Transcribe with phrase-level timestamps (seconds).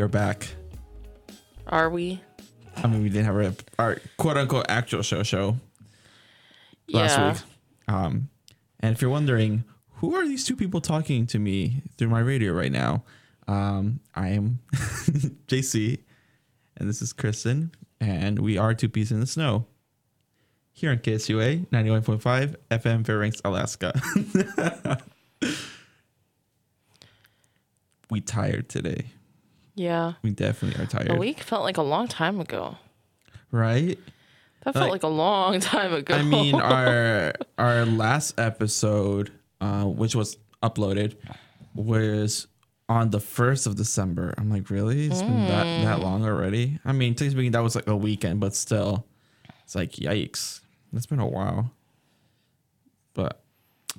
[0.00, 0.48] We are back.
[1.66, 2.22] Are we?
[2.74, 5.58] I mean, we didn't have our, our quote unquote actual show show
[6.88, 7.32] last yeah.
[7.32, 7.42] week.
[7.86, 8.30] Um,
[8.80, 9.64] and if you're wondering,
[9.96, 13.04] who are these two people talking to me through my radio right now?
[13.46, 14.60] Um, I am
[15.48, 15.98] JC,
[16.78, 19.66] and this is Kristen, and we are Two Peas in the Snow
[20.72, 23.92] here on KSUA 91.5 FM Fairbanks, Alaska.
[28.10, 29.04] we tired today.
[29.74, 30.14] Yeah.
[30.22, 31.10] We definitely are tired.
[31.10, 32.76] A week felt like a long time ago.
[33.50, 33.98] Right?
[34.64, 36.14] That felt Like- like, a long time ago.
[36.14, 41.16] I mean, our our last episode, uh, which was uploaded,
[41.74, 42.46] was
[42.88, 44.34] on the first of December.
[44.36, 45.06] I'm like, really?
[45.06, 46.78] It's been that that long already?
[46.84, 49.06] I mean, technically speaking, that was like a weekend, but still,
[49.64, 50.60] it's like, yikes!
[50.92, 51.70] It's been a while.
[53.14, 53.40] But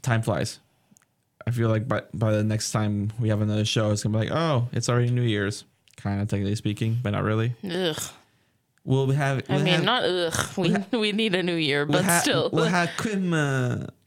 [0.01, 0.59] time flies.
[1.47, 4.29] I feel like by by the next time we have another show, it's gonna be
[4.29, 5.63] like, oh, it's already New Year's,
[5.97, 7.55] kind of technically speaking, but not really.
[7.69, 8.01] ugh.
[8.83, 9.43] We'll have.
[9.47, 10.57] I we'll mean, have- not ugh.
[10.57, 12.49] We we need a new year, we'll but ha- still.
[12.51, 12.89] we'll have.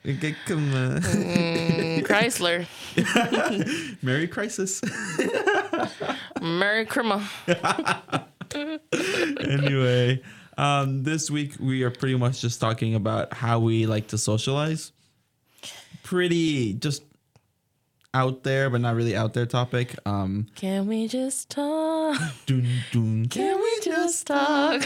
[0.04, 2.66] We get Mm, Chrysler.
[4.02, 4.82] Merry Crisis.
[6.42, 7.22] Merry Christmas.
[9.40, 10.22] anyway,
[10.58, 14.92] um, this week we are pretty much just talking about how we like to socialize.
[16.02, 17.02] Pretty just
[18.14, 19.94] out there, but not really out there topic.
[20.06, 22.18] Um, Can we just talk?
[22.46, 24.82] dun, dun, Can we just talk?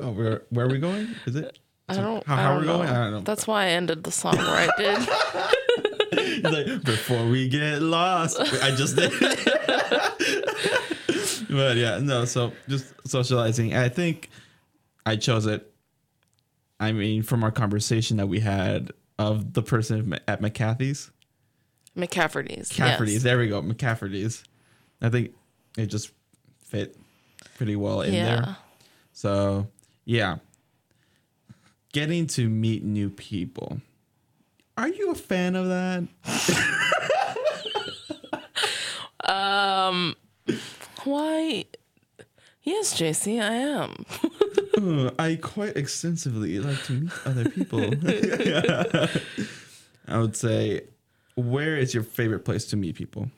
[0.00, 1.08] Oh, where where are we going?
[1.26, 1.58] Is it?
[1.88, 2.24] I don't.
[2.26, 2.76] How, how are don't we know.
[2.78, 2.88] going?
[2.88, 3.20] I don't know.
[3.20, 5.08] That's why I ended the song where I did.
[6.42, 8.40] Like, before we get lost.
[8.40, 9.12] I just did.
[11.48, 13.74] but yeah, no, so just socializing.
[13.74, 14.28] I think
[15.06, 15.72] I chose it.
[16.80, 21.10] I mean, from our conversation that we had of the person at McCarthy's.
[21.96, 22.70] McCafferty's.
[22.72, 23.12] McCafferty's.
[23.14, 23.22] Yes.
[23.22, 23.60] There we go.
[23.62, 24.44] McCafferty's.
[25.00, 25.32] I think
[25.76, 26.10] it just
[26.64, 26.96] fit
[27.56, 28.24] pretty well in Yeah.
[28.36, 28.56] there.
[29.12, 29.68] So
[30.04, 30.38] yeah.
[31.92, 33.80] Getting to meet new people.
[34.78, 36.08] Are you a fan of that?
[39.24, 40.16] Um.
[41.04, 41.64] Why?
[42.62, 44.04] Yes, JC, I am.
[44.76, 47.80] Uh, I quite extensively like to meet other people.
[50.08, 50.82] I would say,
[51.34, 53.30] where is your favorite place to meet people?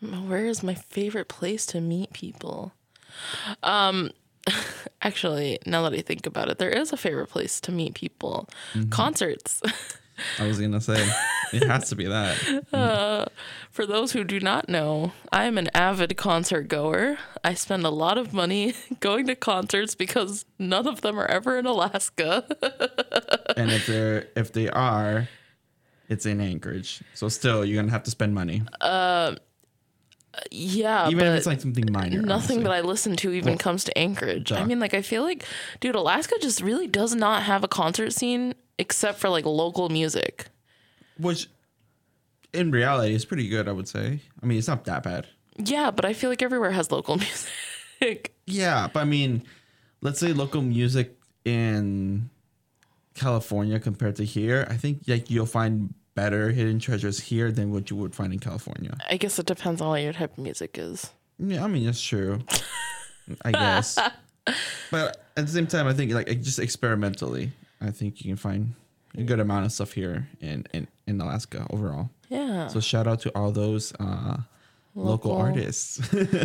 [0.00, 2.72] Where is my favorite place to meet people?
[3.62, 4.10] Um,
[5.02, 8.48] actually, now that I think about it, there is a favorite place to meet people.
[8.90, 9.62] Concerts.
[10.38, 11.08] I was gonna say
[11.52, 12.36] it has to be that.
[12.72, 13.26] Uh,
[13.70, 17.18] for those who do not know, I am an avid concert goer.
[17.42, 21.58] I spend a lot of money going to concerts because none of them are ever
[21.58, 22.44] in Alaska.
[23.56, 25.28] And if they're if they are,
[26.08, 27.02] it's in Anchorage.
[27.14, 29.34] So still, you're gonna have to spend money, Uh,
[30.52, 32.22] yeah, even but if it's like something minor.
[32.22, 34.52] nothing that I listen to even comes to Anchorage.
[34.52, 35.44] I mean, like, I feel like,
[35.80, 40.46] dude, Alaska just really does not have a concert scene except for like local music.
[41.18, 41.48] which,
[42.52, 43.68] in reality, is pretty good.
[43.68, 44.20] I would say.
[44.42, 45.26] I mean, it's not that bad.
[45.56, 47.16] Yeah, but I feel like everywhere has local
[48.00, 48.32] music.
[48.46, 49.42] Yeah, but I mean,
[50.00, 52.30] let's say local music in
[53.14, 57.90] California compared to here, I think like you'll find better hidden treasures here than what
[57.90, 58.96] you would find in California.
[59.10, 61.10] I guess it depends on what your type of music is.
[61.38, 62.40] Yeah, I mean that's true.
[63.44, 63.98] I guess,
[64.90, 68.74] but at the same time, I think like just experimentally, I think you can find
[69.16, 72.10] a good amount of stuff here in in, in Alaska overall.
[72.28, 72.68] Yeah.
[72.68, 74.36] So shout out to all those uh,
[74.94, 75.36] local, Local.
[75.36, 76.00] artists.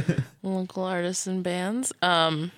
[0.43, 1.93] local artists and bands.
[2.01, 2.51] Um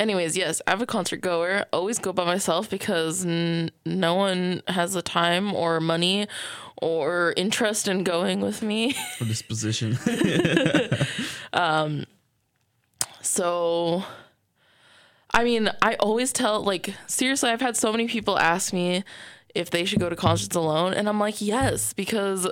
[0.00, 1.64] anyways, yes, I'm a concert goer.
[1.72, 6.26] Always go by myself because n- no one has the time or money
[6.80, 8.92] or interest in going with me.
[9.18, 9.98] for this position.
[13.22, 14.04] So
[15.38, 19.04] I mean, I always tell like seriously, I've had so many people ask me
[19.54, 22.50] if they should go to concerts alone and I'm like, "Yes," because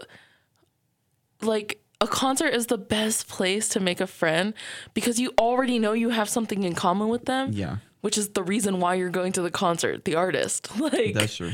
[1.43, 4.55] like a concert is the best place to make a friend
[4.95, 7.51] because you already know you have something in common with them.
[7.53, 10.71] yeah, which is the reason why you're going to the concert, the artist.
[10.79, 11.51] Like that's true.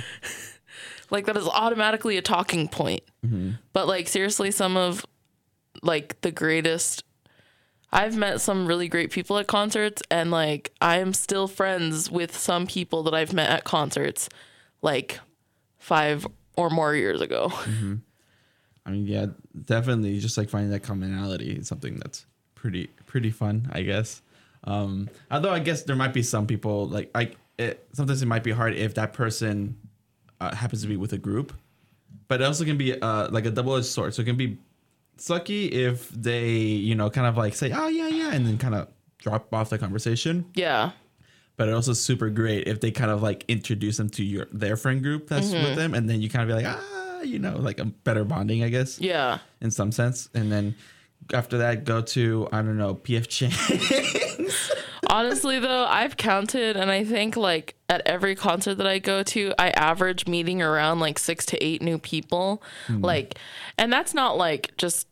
[1.10, 3.04] like that is automatically a talking point.
[3.24, 3.52] Mm-hmm.
[3.72, 5.06] But like seriously, some of
[5.82, 7.04] like the greatest
[7.92, 12.36] I've met some really great people at concerts and like I am still friends with
[12.36, 14.28] some people that I've met at concerts
[14.80, 15.20] like
[15.78, 17.52] 5 or more years ago.
[18.84, 19.26] I mean, yeah,
[19.64, 20.18] definitely.
[20.18, 24.22] Just like finding that commonality is something that's pretty pretty fun, I guess.
[24.64, 28.42] Um, although I guess there might be some people like I it, sometimes it might
[28.42, 29.76] be hard if that person
[30.40, 31.52] uh, happens to be with a group,
[32.28, 34.14] but it also can be uh, like a double edged sword.
[34.14, 34.58] So it can be
[35.22, 38.74] sucky if they you know kind of like say oh yeah yeah and then kind
[38.74, 38.88] of
[39.18, 40.46] drop off the conversation.
[40.54, 40.90] Yeah.
[41.56, 44.76] But it also super great if they kind of like introduce them to your their
[44.76, 45.64] friend group that's Mm-hmm.
[45.64, 48.24] with them, and then you kind of be like ah you know like a better
[48.24, 49.38] bonding I guess Yeah.
[49.60, 50.74] in some sense, and then
[51.32, 53.52] after that go to I don't know PF Chang.
[55.10, 59.52] Honestly, though, I've counted, and I think like at every concert that I go to,
[59.58, 62.62] I average meeting around like six to eight new people.
[62.88, 63.36] Like,
[63.76, 65.06] and that's not like just,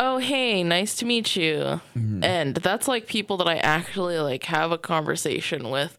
[0.00, 1.80] oh, hey, nice to meet you.
[2.22, 5.96] And that's like people that I actually like have a conversation with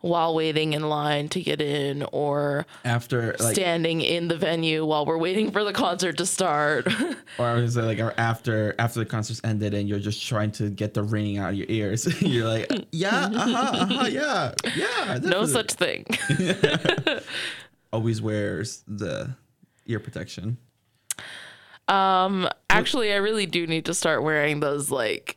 [0.00, 5.06] while waiting in line to get in or after like standing in the venue while
[5.06, 6.86] we're waiting for the concert to start.
[7.38, 10.92] or I was like after after the concert's ended and you're just trying to get
[10.92, 12.20] the ringing out of your ears.
[12.22, 16.04] you're like yeah uh-huh, uh-huh yeah yeah no such thing.
[17.92, 19.34] always wears the
[19.86, 20.58] ear protection.
[21.88, 25.36] Um, actually, I really do need to start wearing those like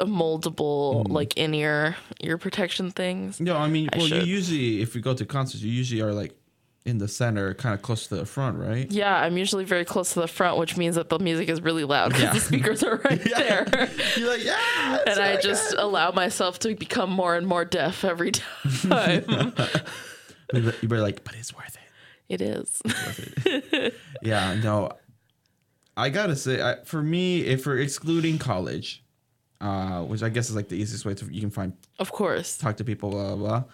[0.00, 1.12] moldable hmm.
[1.12, 3.40] like in ear ear protection things.
[3.40, 6.12] No, I mean, I well, you usually if you go to concerts, you usually are
[6.12, 6.34] like
[6.84, 8.90] in the center, kind of close to the front, right?
[8.90, 11.84] Yeah, I'm usually very close to the front, which means that the music is really
[11.84, 12.32] loud because Yeah.
[12.32, 13.66] the speakers are right there.
[14.16, 18.30] You're like, yeah, and I just allow myself to become more and more deaf every
[18.32, 19.54] time.
[20.52, 22.34] you were like, but it's worth it.
[22.34, 22.82] it is.
[23.44, 23.94] It.
[24.22, 24.90] yeah, no,
[25.96, 29.02] I gotta say, I, for me, if we're excluding college,
[29.60, 32.56] uh, which I guess is like the easiest way to you can find Of course.
[32.56, 33.64] talk to people, blah blah.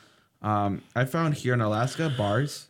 [0.42, 0.50] blah.
[0.64, 2.66] Um, I found here in Alaska bars.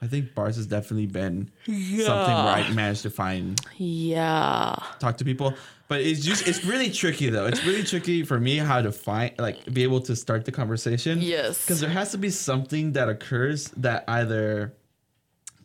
[0.00, 1.76] I think bars has definitely been something
[2.06, 4.74] where I managed to find Yeah.
[4.98, 5.54] talk to people.
[5.86, 7.46] But it's just it's really tricky though.
[7.46, 11.20] It's really tricky for me how to find like be able to start the conversation.
[11.20, 11.60] Yes.
[11.62, 14.72] Because there has to be something that occurs that either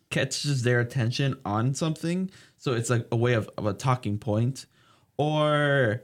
[0.10, 2.30] catches their attention on something.
[2.57, 4.65] So it's like a way of, of a talking point.
[5.18, 6.04] Or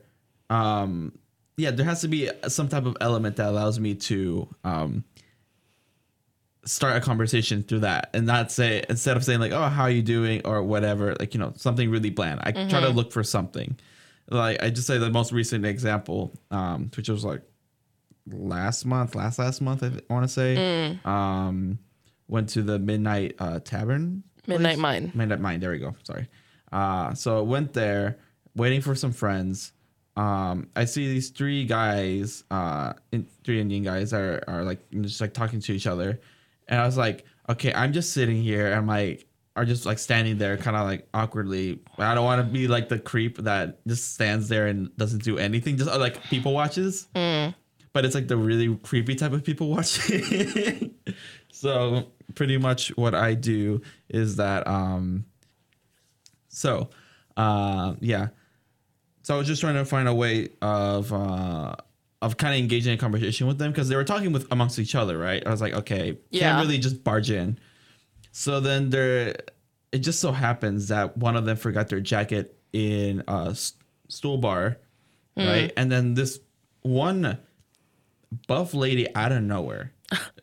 [0.50, 1.18] um
[1.58, 5.04] yeah, there has to be some type of element that allows me to um
[6.66, 9.90] start a conversation through that and not say instead of saying like oh how are
[9.90, 13.22] you doing or whatever like you know something really bland i try to look for
[13.22, 13.78] something
[14.30, 17.42] like i just say the most recent example um which was like
[18.32, 21.78] last month last last month i want to say um
[22.30, 24.82] went to the midnight uh tavern Midnight place?
[24.82, 25.12] Mine.
[25.14, 26.30] midnight mine there we go sorry
[26.74, 28.18] uh so i went there
[28.56, 29.72] waiting for some friends.
[30.18, 35.22] Um i see these three guys uh in, three indian guys are, are like just
[35.22, 36.20] like talking to each other.
[36.68, 38.72] And i was like okay i'm just sitting here.
[38.74, 39.26] And like
[39.56, 41.80] are just like standing there kind of like awkwardly.
[42.00, 45.38] I don't want to be like the creep that just stands there and doesn't do
[45.38, 47.08] anything just uh, like people watches.
[47.94, 50.96] But it's like the really creepy type of people watching.
[51.52, 55.24] So pretty much what i do is that um
[56.54, 56.90] so
[57.38, 58.28] uh yeah
[59.24, 61.76] so I was just trying to find a way of uh
[62.22, 64.96] of kind of engaging in conversation with them because they were talking with amongst each
[64.96, 65.46] other, right?
[65.46, 66.52] I was like, okay, Yeah.
[66.52, 67.60] can't really just barge in.
[68.32, 69.36] So then there,
[69.92, 73.54] it just so happens that one of them forgot their jacket in a
[74.08, 74.78] stool bar,
[75.36, 75.74] right?
[75.76, 76.40] And then this
[76.82, 77.38] one
[78.48, 79.92] buff lady out of nowhere,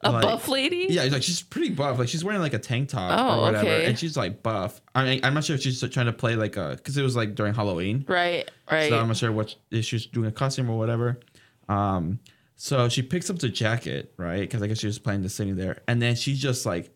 [0.03, 0.87] A like- buff lady?
[0.91, 1.99] yeah, like she's pretty buff.
[1.99, 3.87] Like she's wearing like a tank top Oh, or whatever, okay.
[3.87, 4.81] and she's like buff.
[4.95, 7.17] I mean, I'm not sure if she's trying to play like a because it was
[7.17, 8.05] like during Halloween.
[8.09, 8.89] Right, right.
[8.89, 11.21] So I'm not sure what if she's doing a costume or whatever.
[11.69, 12.19] Um,
[12.57, 14.41] so she picks up the jacket, right?
[14.41, 16.91] Because I guess she was planning to sitting there, and then she just like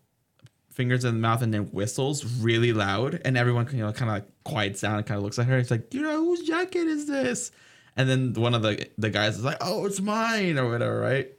[0.71, 4.17] fingers in the mouth and then whistles really loud, and everyone you know kind of
[4.17, 5.57] like quiets down and kind of looks at her.
[5.59, 7.51] It's like, you know, whose jacket is this?
[7.97, 11.31] And then one of the the guys is like, oh, it's mine or whatever, right?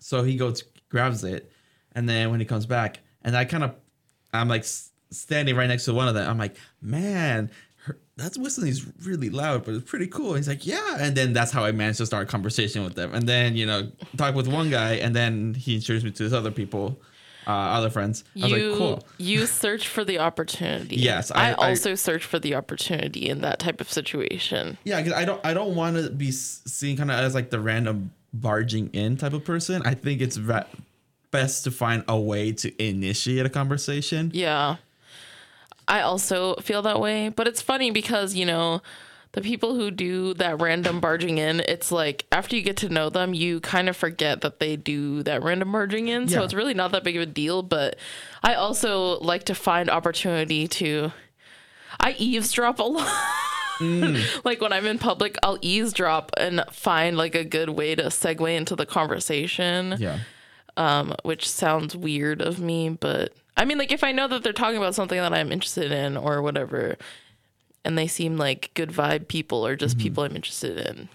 [0.00, 1.50] So he goes grabs it,
[1.94, 3.74] and then when he comes back, and I kind of,
[4.34, 4.64] I'm like
[5.10, 6.28] standing right next to one of them.
[6.28, 7.50] I'm like, man,
[7.84, 10.34] her, that's whistling is really loud, but it's pretty cool.
[10.34, 13.14] he's like, yeah, and then that's how I managed to start a conversation with them,
[13.14, 16.32] and then you know talk with one guy, and then he introduced me to his
[16.32, 17.00] other people,
[17.46, 18.24] uh, other friends.
[18.36, 19.04] I was you like, cool.
[19.18, 20.96] you search for the opportunity.
[20.96, 24.78] Yes, I, I- I- also search for the opportunity in that type of situation.
[24.84, 27.60] Yeah, because I don't I don't want to be seen kind of as like the
[27.60, 29.82] random barging in type of person.
[29.84, 30.66] I think it's va-
[31.30, 34.30] best to find a way to initiate a conversation.
[34.34, 34.76] Yeah.
[35.88, 38.80] I also feel that way, but it's funny because, you know,
[39.32, 43.10] the people who do that random barging in, it's like after you get to know
[43.10, 46.28] them, you kind of forget that they do that random barging in.
[46.28, 46.44] So Yeah.
[46.44, 47.96] it's really not that big of a deal, but
[48.42, 51.12] I also like to find opportunity to
[51.98, 53.08] I eavesdrop a lot.
[54.44, 58.54] like when I'm in public, I'll eavesdrop and find like a good way to segue
[58.56, 59.96] into the conversation.
[59.98, 60.18] Yeah.
[60.76, 64.52] um, which sounds weird of me, but I mean, like if I know that they're
[64.52, 66.96] talking about something that I'm interested in or whatever,
[67.84, 71.08] and they seem like good vibe people or just people I'm interested in.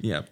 [0.00, 0.22] Yeah.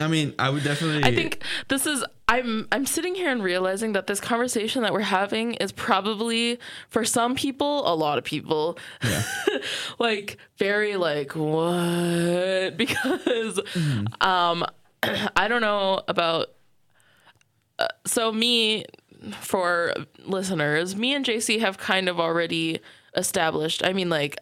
[0.00, 1.04] I mean, I would definitely.
[1.04, 5.00] I think this is I'm I'm sitting here and realizing that this conversation that we're
[5.00, 6.58] having is probably
[6.88, 9.22] for some people, a lot of people, Yeah.
[9.98, 13.60] like very like what because
[14.20, 14.64] um
[15.36, 16.48] I don't know about
[17.78, 18.86] uh, so me
[19.40, 22.80] for listeners, me and JC have kind of already
[23.16, 23.84] established.
[23.84, 24.38] I mean like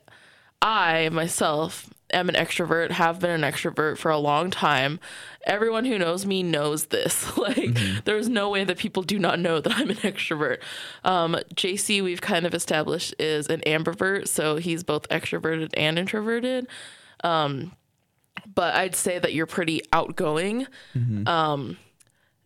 [0.63, 5.01] I myself am an extrovert, have been an extrovert for a long time.
[5.45, 7.37] Everyone who knows me knows this.
[7.37, 10.59] like, there's no way that people do not know that I'm an extrovert.
[11.05, 16.67] Um, JC, we've kind of established, is an ambivert, so he's both extroverted and introverted.
[17.25, 17.73] Um,
[18.55, 20.67] but I'd say that you're pretty outgoing.
[21.29, 21.77] Um,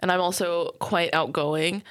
[0.01, 1.83] and I'm also quite outgoing.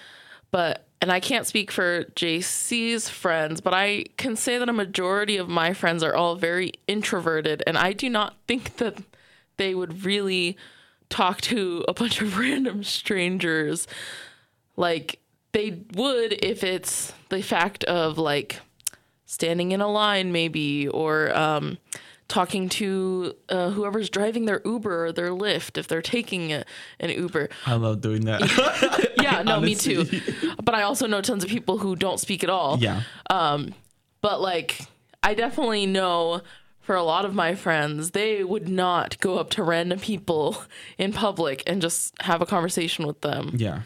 [0.51, 5.37] But and I can't speak for JC's friends, but I can say that a majority
[5.37, 8.97] of my friends are all very introverted, and I do not think that
[9.57, 10.57] they would really
[11.07, 13.87] talk to a bunch of random strangers.
[14.77, 15.19] Like
[15.51, 18.61] they would if it's the fact of like
[19.27, 21.77] standing in a line maybe or um
[22.27, 26.65] talking to uh, whoever's driving their Uber or their Lyft if they're taking a,
[26.99, 27.49] an Uber.
[27.65, 28.41] I love doing that.
[29.25, 30.05] Yeah, no, me too.
[30.63, 32.77] But I also know tons of people who don't speak at all.
[32.77, 33.01] yeah.
[33.31, 33.73] Um,
[34.21, 34.79] But like,
[35.23, 36.41] I definitely know
[36.81, 40.61] for a lot of my friends, they would not go up to random people
[40.99, 43.53] in public and just have a conversation with them.
[43.55, 43.81] Yeah.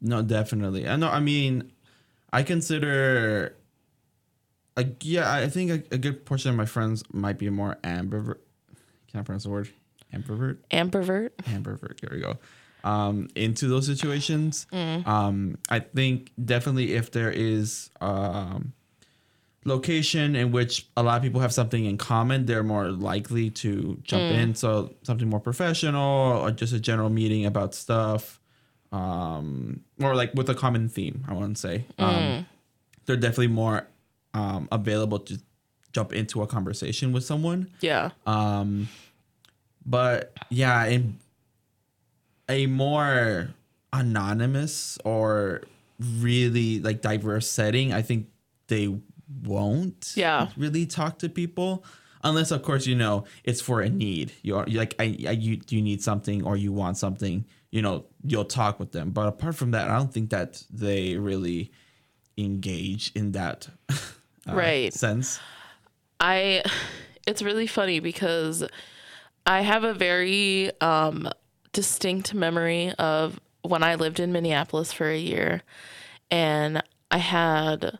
[0.00, 0.88] No, definitely.
[0.88, 1.08] I know.
[1.08, 1.70] I mean,
[2.32, 3.54] I consider,
[4.76, 8.38] like, yeah, I think a, a good portion of my friends might be more ambivert.
[9.10, 9.68] Can I pronounce the word?
[10.12, 10.58] Ambivert?
[10.70, 11.30] Ambivert.
[11.44, 12.00] Ambivert.
[12.00, 12.38] There we go.
[12.84, 14.66] Um, into those situations.
[15.06, 18.72] Um, I think definitely if there is um,
[19.64, 23.98] location in which a lot of people have something in common, they're more likely to
[24.02, 24.54] jump in.
[24.54, 28.40] So something more professional or just a general meeting about stuff,
[28.90, 31.24] um, or like with a common theme.
[31.28, 32.46] I want to say um,
[33.06, 33.86] they're definitely more
[34.34, 35.38] um, available to
[35.92, 37.68] jump into a conversation with someone.
[37.80, 38.10] Yeah.
[38.26, 38.88] Um,
[39.84, 41.18] but yeah, in
[42.48, 43.48] a more
[43.92, 45.62] anonymous or
[46.00, 48.28] really like diverse setting, I think
[48.68, 48.94] they
[49.44, 50.48] won't Yeah.
[50.56, 51.84] really talk to people
[52.24, 55.58] unless of course you know it's for a need you're, you're like I, I you
[55.70, 59.56] you need something or you want something you know you'll talk with them but apart
[59.56, 61.72] from that i don't think that they really
[62.36, 63.68] engage in that
[64.48, 64.92] uh, Right.
[64.92, 65.40] sense
[66.20, 66.62] I
[67.26, 68.64] it's really funny because
[69.46, 71.28] I have a very um
[71.72, 75.62] distinct memory of when I lived in Minneapolis for a year
[76.30, 77.98] and I had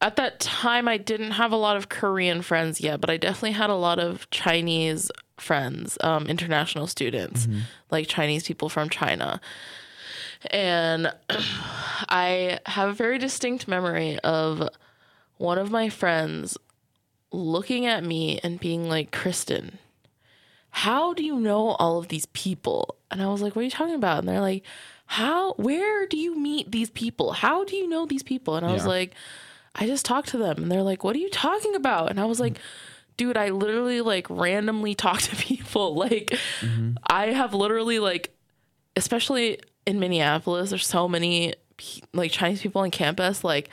[0.00, 3.52] at that time I didn't have a lot of Korean friends yet, but I definitely
[3.52, 7.48] had a lot of Chinese friends, um, international students,
[7.90, 9.40] like Chinese people from China.
[10.50, 14.68] And I have a very distinct memory of
[15.36, 16.56] one of my friends
[17.32, 19.78] looking at me and being like, Kristen,
[20.70, 22.96] how do you know all of these people?
[23.10, 24.18] And I was like, what are you talking about?
[24.20, 24.64] And they're like,
[25.06, 27.32] how, where do you meet these people?
[27.32, 28.56] How do you know these people?
[28.56, 28.88] And I was Yeah.
[28.88, 29.14] like,
[29.74, 30.58] I just talked to them.
[30.62, 32.10] And they're like, what are you talking about?
[32.10, 32.58] And I was like,
[33.16, 35.94] dude, I literally like randomly talk to people.
[35.94, 36.92] Like, mm-hmm.
[37.06, 38.34] I have literally like,
[38.96, 43.44] especially in Minneapolis, there's so many pe- like Chinese people on campus.
[43.44, 43.70] Like,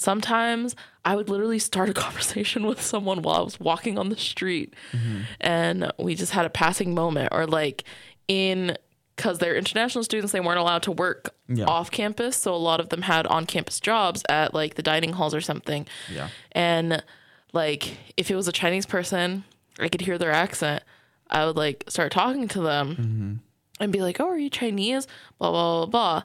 [0.00, 4.16] sometimes I would literally start a conversation with someone while I was walking on the
[4.16, 5.20] street mm-hmm.
[5.40, 7.28] and we just had a passing moment.
[7.32, 7.84] Or like
[8.26, 8.76] in
[9.14, 11.66] because they're international students, they weren't allowed to work Yeah.
[11.66, 12.38] off campus.
[12.38, 15.42] So a lot of them had on campus jobs at like the dining halls or
[15.42, 15.86] something.
[16.10, 17.04] yeah And
[17.52, 19.44] like if it was a Chinese person,
[19.78, 20.82] I could hear their accent.
[21.28, 23.32] I would like start talking to them mm-hmm.
[23.82, 25.06] and be like, "Oh, are you Chinese?"
[25.38, 26.22] Blah blah blah blah.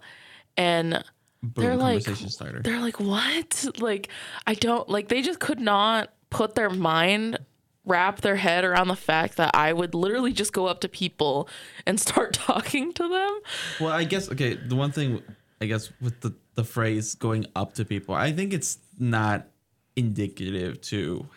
[0.58, 1.04] And
[1.50, 4.10] Boom, they're like, conversation starter they're like, "What?" Like
[4.48, 5.08] I don't like.
[5.10, 7.40] They just could not put their mind
[7.86, 11.48] wrap their head around the fact that I would literally just go up to people
[11.86, 13.40] and start talking to them.
[13.80, 14.56] Well, I guess okay.
[14.56, 15.22] The one thing,
[15.62, 19.48] I guess, with the the phrase "going up to people," I think it's not
[19.96, 21.28] indicative to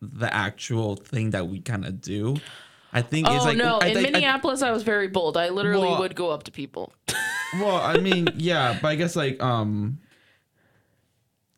[0.00, 2.36] the actual thing that we kind of do.
[2.92, 3.78] I think Oh it's like no!
[3.82, 5.36] I In I- Minneapolis, I, was very bold.
[5.36, 6.92] I literally Well- would go up to people.
[7.60, 9.98] well, I mean, yeah, but I guess like um,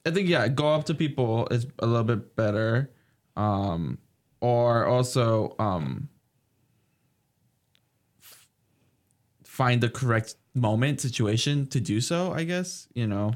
[0.04, 2.90] I think yeah, go up to people is a little bit better,
[3.36, 3.98] um,
[4.40, 6.08] or also um,
[8.22, 8.46] f-
[9.56, 12.32] find the correct moment situation to do so.
[12.32, 13.32] I guess you know.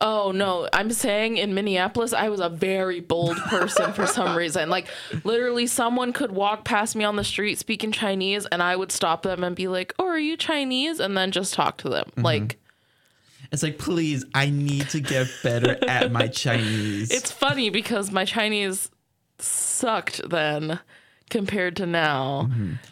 [0.00, 4.68] Oh no, I'm saying in Minneapolis, I was a very bold person for some reason.
[4.68, 4.88] Like
[5.22, 9.22] literally, someone could walk past me on the street speaking Chinese, and I would stop
[9.22, 12.06] them and be like, "Oh, are you Chinese?" and then just talk to them.
[12.10, 12.22] Mm-hmm.
[12.22, 12.58] Like
[13.52, 17.12] It's like, please, I need to get better at my Chinese.
[17.12, 18.90] it's funny because my Chinese
[19.38, 20.80] sucked then
[21.32, 22.50] compared to now,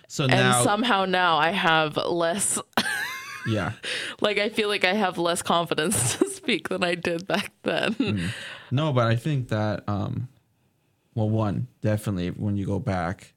[0.09, 2.59] so and now, somehow now I have less.
[3.47, 3.73] yeah.
[4.21, 8.33] like I feel like I have less confidence to speak than I did back then.
[8.71, 10.29] No, but I think that um
[11.15, 13.35] well one, definitely when you go back,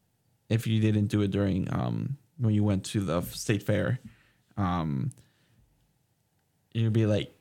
[0.50, 4.00] if you didn't do it during um when you went to the state fair,
[4.58, 5.12] um
[6.74, 7.32] you'd be like,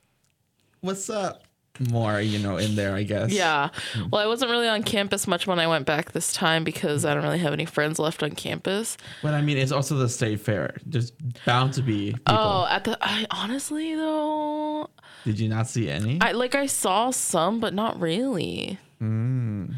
[0.81, 1.45] What's up?
[1.81, 3.33] More, you know, in there, I guess.
[3.33, 3.71] Yeah.
[4.11, 7.15] Well, I wasn't really on campus much when I went back this time because I
[7.15, 8.97] don't really have any friends left on campus.
[9.23, 10.77] But I mean it's also the state fair.
[10.85, 11.13] There's
[11.47, 12.23] bound to be people.
[12.35, 14.91] Oh, at the I honestly though,
[15.25, 16.21] Did you not see any?
[16.21, 18.79] I like I saw some, but not really.
[19.01, 19.75] Mm.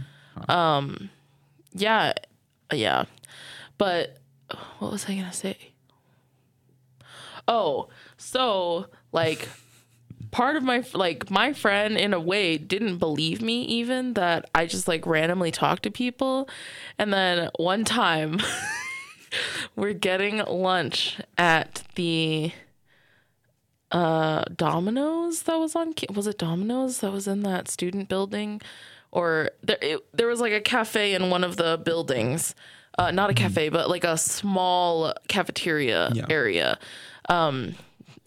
[0.48, 1.10] Um,
[1.72, 2.12] yeah,
[2.72, 3.04] yeah,
[3.78, 4.18] but
[4.78, 5.56] what was I gonna say?
[7.46, 9.48] Oh, so like
[10.34, 14.66] part of my like my friend in a way didn't believe me even that I
[14.66, 16.48] just like randomly talk to people,
[16.98, 18.40] and then one time
[19.76, 22.50] we're getting lunch at the
[23.92, 28.60] uh Domino's that was on was it Domino's that was in that student building?
[29.12, 32.54] Or there it, there was like a cafe in one of the buildings.
[32.98, 36.26] Uh not a cafe but like a small cafeteria Yeah.
[36.28, 36.78] area.
[37.28, 37.76] Um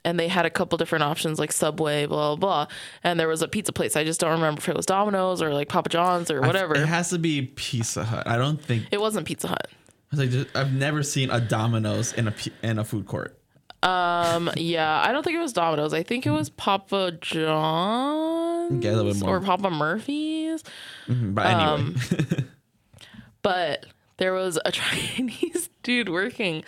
[0.05, 3.41] and they had a couple different options like Subway blah blah blah and there was
[3.41, 6.31] a pizza place I just don't remember if it was Domino's or like Papa John's
[6.31, 8.27] or whatever It has to be Pizza Hut.
[8.27, 9.75] I don't think it wasn't Pizza Hut I
[10.15, 12.33] was like, just- I've never seen a Domino's in a
[12.63, 13.37] in a food court.
[13.83, 15.93] Um, yeah, I don't think it was Domino's.
[15.93, 19.35] I think it was Papa John's Okay, a little bit more.
[19.37, 20.63] or Papa Murphy's.
[21.07, 21.95] Mhm, But anyway, Um,
[23.43, 23.85] But
[24.17, 26.63] there was a Chinese dude working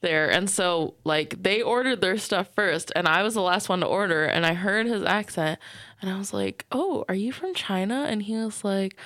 [0.00, 3.80] there, and so like they ordered their stuff first, and I was the last one
[3.80, 5.58] to order, and I heard his accent,
[6.00, 8.96] and I was like, "Oh, are you from China?" And he was like.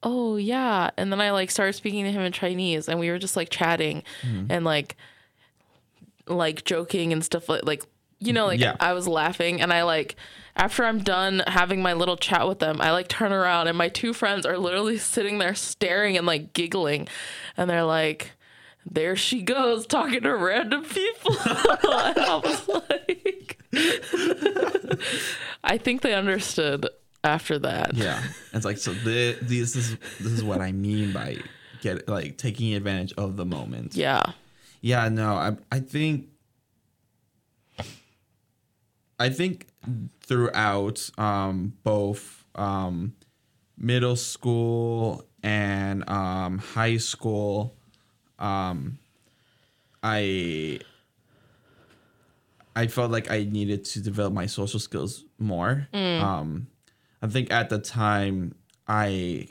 [0.00, 3.18] Oh yeah, and then I like started speaking to him in Chinese, and we were
[3.18, 4.46] just like chatting, mm-hmm.
[4.48, 4.96] and like
[6.28, 7.82] like joking and stuff like like
[8.20, 8.74] you know like Yeah.
[8.80, 10.16] I was laughing and I like
[10.56, 13.88] after I'm done having my little chat with them I like turn around and my
[13.88, 17.08] two friends are literally sitting there staring and like giggling
[17.56, 18.32] and they're like
[18.90, 23.58] there she goes talking to random people and I was like
[25.64, 26.88] I think they understood
[27.24, 28.92] after that yeah, it's like so.
[28.94, 31.36] The, this is this is what I mean by
[31.82, 33.94] get like taking advantage of the moment.
[33.94, 34.22] yeah
[34.80, 36.28] Yeah, no, I I think
[39.18, 39.66] I think
[40.20, 43.14] throughout um both um
[43.76, 47.74] middle school and um high school
[48.38, 48.98] um
[50.02, 50.80] I
[52.76, 55.88] I felt like I needed to develop my social skills more.
[56.20, 56.68] Um
[57.20, 58.54] I think at the time
[58.86, 59.48] I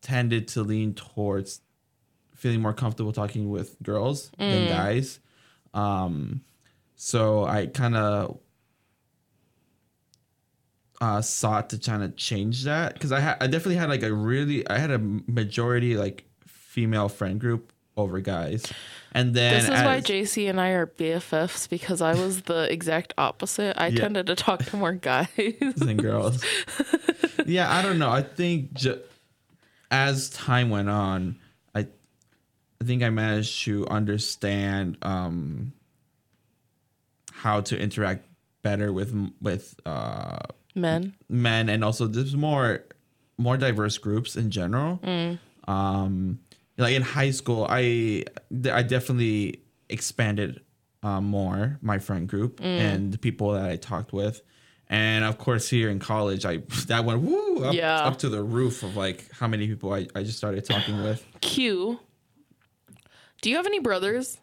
[0.00, 1.60] tended to lean towards
[2.34, 5.18] feeling more comfortable talking with girls than guys.
[5.72, 6.42] Um,
[7.06, 8.38] so I kind of
[11.02, 14.12] uh, sought to kind of change that because I ha- I definitely had like a
[14.12, 18.72] really I had a majority like female friend group over guys,
[19.12, 23.12] and then This is why JC and I are BFFs because I was the exact
[23.18, 23.76] opposite.
[23.78, 24.00] I Yeah.
[24.00, 25.28] tended to talk to more guys.
[25.76, 26.42] than girls.
[27.46, 28.10] yeah, I don't know.
[28.10, 29.00] I think ju-
[29.90, 31.36] as time went on,
[31.74, 31.80] I
[32.80, 35.72] I think I managed to understand um,
[37.44, 38.24] how to interact
[38.62, 40.38] better with with uh,
[40.74, 41.14] Men.
[41.28, 42.80] men and also there's more
[43.36, 44.98] more diverse groups in general.
[45.68, 46.40] Um,
[46.78, 48.24] like in high school, I
[48.72, 50.62] I definitely expanded
[51.02, 54.40] uh, more my friend group and the people that I talked with.
[54.88, 56.54] And of course, here in college, I
[56.86, 58.06] that went woo up, Yeah.
[58.08, 61.20] up to the roof of like how many people I, I just started talking with.
[61.42, 62.00] Q.
[63.42, 64.38] Do you have any brothers?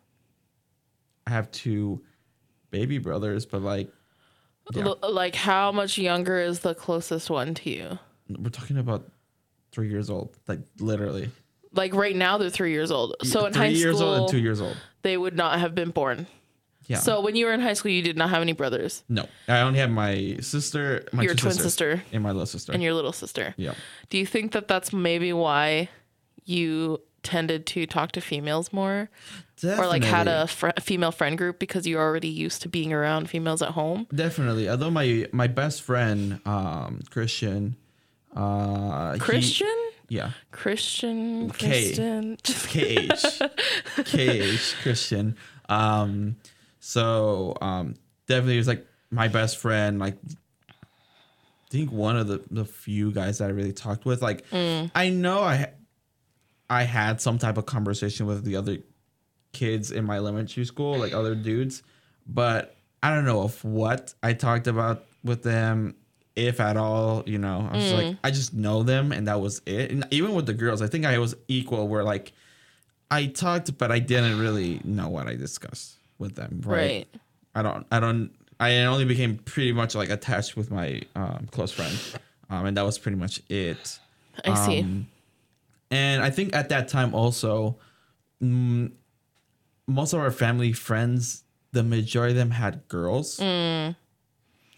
[1.25, 2.01] I have two
[2.71, 3.89] baby brothers, but like
[4.73, 4.85] Yeah.
[4.85, 7.99] L- like, how much younger is the closest one to you?
[8.29, 9.09] we're talking about
[9.73, 11.29] three years old, like literally.
[11.73, 13.15] Like right now, they're three years old.
[13.23, 14.77] So in high school, three years old and two years old.
[15.03, 16.27] they would not have been born.
[16.87, 16.97] Yeah.
[16.99, 19.03] So when you were in high school, you did not have any brothers.
[19.09, 22.71] no, I only have my sister, my Your twin sister and my little sister.
[22.73, 23.53] and your little sister.
[23.57, 23.73] yeah.
[24.09, 25.89] Do you think that that's maybe why
[26.45, 29.09] you tended to talk to females more
[29.63, 32.91] or like had a, fr- a female friend group because you're already used to being
[32.91, 34.07] around females at home.
[34.13, 34.67] definitely.
[34.69, 37.75] Although my my best friend, um, Christian,
[38.35, 39.77] uh, he- Christian?
[40.09, 41.67] yeah, Christian, K.
[41.93, 42.37] Kristen.
[42.43, 43.41] Just KH,
[44.05, 45.35] KH Christian.
[45.69, 46.35] Um,
[46.79, 47.95] so um,
[48.27, 49.99] definitely was like my best friend.
[49.99, 50.15] Like,
[50.69, 50.73] I
[51.69, 54.21] think one of the the few guys that I really talked with.
[54.21, 55.71] Like, I know I
[56.71, 58.77] I had some type of conversation with the other
[59.51, 61.83] kids in my elementary school, like other dudes,
[62.25, 65.95] but I don't know of what I talked about with them.
[66.33, 69.41] If at all, you know, I was just like, I just know them, and that
[69.41, 69.91] was it.
[69.91, 71.89] And even with the girls, I think I was equal.
[71.89, 72.31] Where like,
[73.11, 76.61] I talked, but I didn't really know what I discussed with them.
[76.63, 76.77] Right.
[76.79, 77.07] right.
[77.53, 77.85] I don't.
[77.91, 78.31] I don't.
[78.61, 81.99] I only became pretty much like attached with my um, close friend,
[82.49, 83.99] um, and that was pretty much it.
[84.45, 85.05] I see.
[85.91, 87.77] And I think at that time also,
[88.41, 88.91] mm,
[89.87, 93.95] most of our family friends, the majority of them had girls, Mm.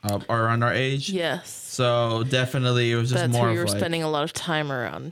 [0.04, 1.10] uh, around our age.
[1.10, 1.50] yes.
[1.52, 4.24] So definitely, it was just That's more who you of were like spending a lot
[4.24, 5.12] of time around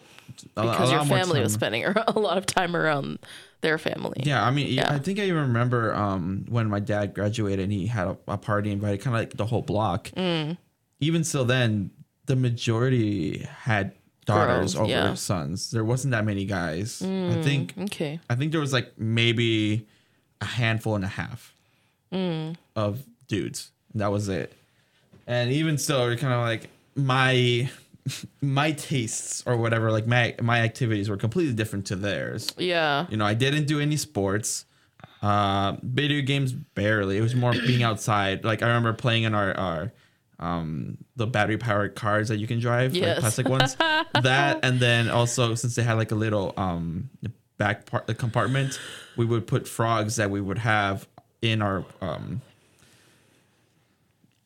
[0.55, 3.19] because your family was spending a lot of time around
[3.61, 4.21] their family.
[4.23, 4.91] Yeah, I mean, Yeah.
[4.91, 8.37] I think I even remember um, when my dad graduated and he had a, a
[8.37, 10.09] party invited, kind of like the whole block.
[10.17, 10.57] Mm.
[10.99, 11.91] Even still, then
[12.25, 13.93] the majority had
[14.25, 15.07] daughters Girls, over yeah.
[15.09, 15.17] Mm.
[15.17, 15.71] sons.
[15.71, 17.01] There wasn't that many guys.
[17.01, 18.19] I think Okay.
[18.29, 19.87] I think there was like maybe
[20.41, 21.53] a handful and a half
[22.13, 22.55] Mm.
[22.75, 23.71] of dudes.
[23.95, 24.53] That was it.
[25.27, 27.69] And even still, you're kind of like my
[28.41, 29.91] my tastes or whatever.
[29.91, 32.49] Like my my activities were completely different to theirs.
[32.57, 33.05] Yeah.
[33.09, 34.65] You know, I didn't do any sports.
[35.21, 37.17] Uh, video games barely.
[37.17, 38.43] It was more being outside.
[38.43, 39.91] Like I remember playing in our our
[40.41, 43.15] um the battery powered cars that you can drive, Yes.
[43.15, 43.75] like plastic ones.
[44.21, 47.09] that and then also since they had like a little um
[47.57, 48.79] back part the compartment,
[49.15, 51.07] we would put frogs that we would have
[51.41, 52.41] in our um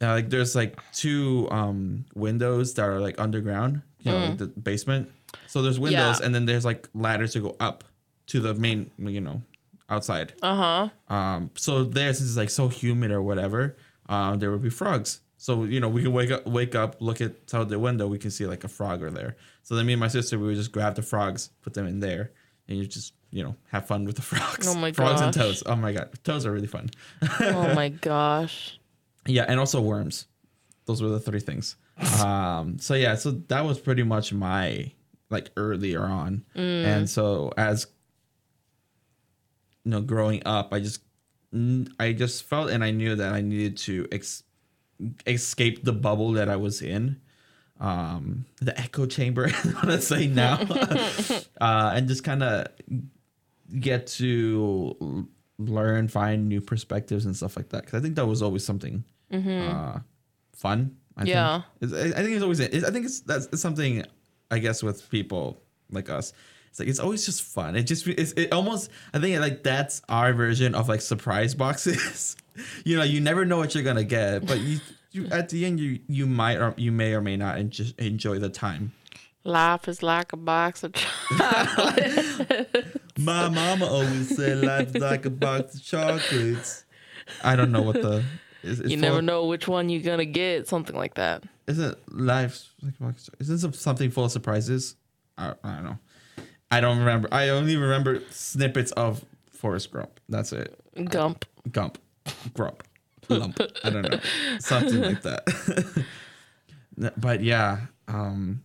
[0.02, 4.48] uh, like there's like two um windows that are like underground, you know, like the
[4.48, 5.10] basement.
[5.48, 6.26] So there's windows Yeah.
[6.26, 7.84] and then there's like ladders to go up
[8.28, 9.42] to the main, you know,
[9.90, 10.34] outside.
[10.42, 11.16] Uh huh.
[11.16, 13.78] Um, so there, since it's like so humid or whatever,
[14.10, 15.22] um, there would be frogs.
[15.46, 18.18] So you know, we can wake up, wake up, look at out the window, we
[18.18, 19.38] can see like a frog or there.
[19.62, 22.00] So then me and my sister, we would just grab the frogs, put them in
[22.00, 22.32] there,
[22.68, 24.68] and you just you know have fun with the frogs.
[24.68, 25.44] Oh my god, frogs and gosh.
[25.44, 25.64] toads.
[25.68, 26.90] Oh my god, toads are really fun.
[27.42, 28.80] Oh my gosh.
[29.28, 30.26] Yeah, and also worms.
[30.86, 31.76] Those were the three things.
[32.24, 34.92] Um, so yeah, so that was pretty much my
[35.30, 37.86] like earlier on, and so as
[39.84, 41.02] you know, growing up, I just
[41.54, 44.42] mm, I just felt and I knew that I needed to ex-
[45.28, 47.20] escape the bubble that I was in,
[47.80, 49.48] um, the echo chamber.
[49.64, 50.60] I want to say now,
[51.62, 52.68] uh, and just kind of
[53.80, 55.28] get to
[55.58, 57.86] learn, find new perspectives and stuff like that.
[57.86, 60.00] Because I think that was always something uh,
[60.56, 60.96] fun.
[61.18, 61.62] I Yeah.
[61.80, 61.94] think.
[61.94, 62.62] I think it's always.
[62.62, 64.04] I think it's that's it's something.
[64.52, 66.34] I guess with people like us,
[66.70, 67.76] it's like it's always just fun.
[67.76, 68.92] It just it's it almost.
[69.14, 72.36] I think like that's our version of like surprise boxes.
[72.86, 74.80] you know, you never know what you're gonna get, but you.
[75.12, 78.38] You, at the end, you you might or you may or may not just enjoy
[78.38, 78.91] the time.
[79.46, 80.91] Life is like a box of
[81.38, 82.98] chocolates.
[83.18, 86.84] My mama always said life is like a box of chocolates.
[87.44, 88.24] I don't know what the
[88.63, 88.80] is.
[88.80, 90.68] you never know which one you're gonna get.
[90.68, 91.44] Something like that.
[91.68, 93.28] Isn't life like a box?
[93.30, 94.96] of- Isn't something full of surprises?
[95.38, 95.98] I, I don't know.
[96.72, 97.30] I don't remember.
[97.32, 100.20] I only remember snippets of Forrest Gump.
[100.28, 100.78] That's it.
[101.06, 101.46] Gump.
[101.72, 101.98] Gump,
[102.54, 102.84] Grump,
[103.30, 103.60] Lump.
[103.84, 104.20] I don't know.
[104.60, 106.06] Something like that.
[107.18, 108.64] but yeah, um,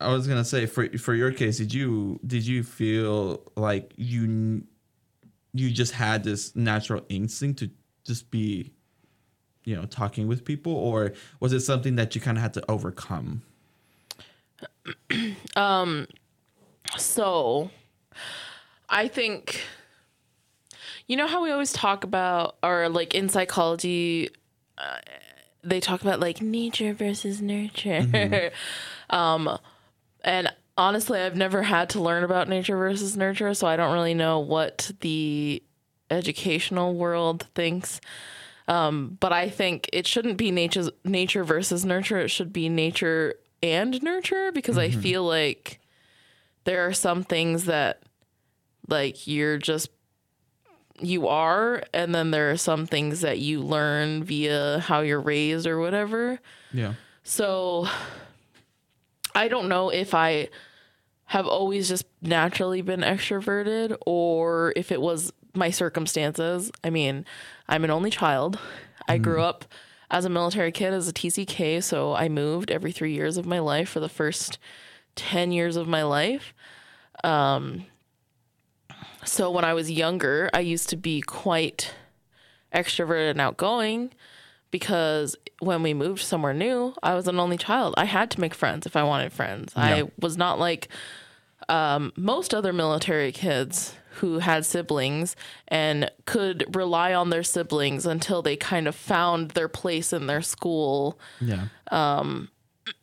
[0.00, 4.64] I was gonna say for for your case, did you did you feel like you
[5.52, 7.70] you just had this natural instinct to
[8.04, 8.72] just be,
[9.64, 12.70] you know, talking with people, or was it something that you kind of had to
[12.70, 13.42] overcome?
[15.56, 16.06] Um,
[16.96, 17.70] so,
[18.88, 19.60] I think,
[21.10, 24.30] you know how we always talk about, or like in psychology,
[24.78, 24.98] uh,
[25.64, 28.52] they talk about like nature versus nurture.
[29.10, 29.58] um,
[30.22, 34.14] and honestly, I've never had to learn about nature versus nurture, so I don't really
[34.14, 35.60] know what the
[36.12, 38.00] educational world thinks.
[38.68, 42.20] Um, but I think it shouldn't be nature nature versus nurture.
[42.20, 45.80] It should be nature and nurture because I feel like
[46.62, 48.00] there are some things that
[48.86, 49.90] like you're just
[51.02, 55.66] you are and then there are some things that you learn via how you're raised
[55.66, 56.38] or whatever
[56.72, 56.94] Yeah.
[57.22, 57.86] so
[59.34, 60.48] i don't know if i
[61.26, 66.72] have always just naturally been extroverted or if it was my circumstances.
[66.82, 67.24] I mean,
[67.68, 68.58] I'm an only child.
[69.06, 69.64] I grew up
[70.10, 73.60] as a military kid as a TCK, so I moved every 3 years of my
[73.60, 74.58] life for the first
[75.14, 76.52] 10 years of my life.
[77.22, 77.86] Um
[79.24, 81.92] so when I was younger, I used to be quite
[82.74, 84.12] extroverted and outgoing
[84.70, 87.94] because when we moved somewhere new, I was an only child.
[87.96, 89.72] I had to make friends if I wanted friends.
[89.76, 89.82] Yeah.
[89.82, 90.88] I was not like
[91.68, 95.36] um, most other military kids who had siblings
[95.68, 100.42] and could rely on their siblings until they kind of found their place in their
[100.42, 101.66] school Yeah.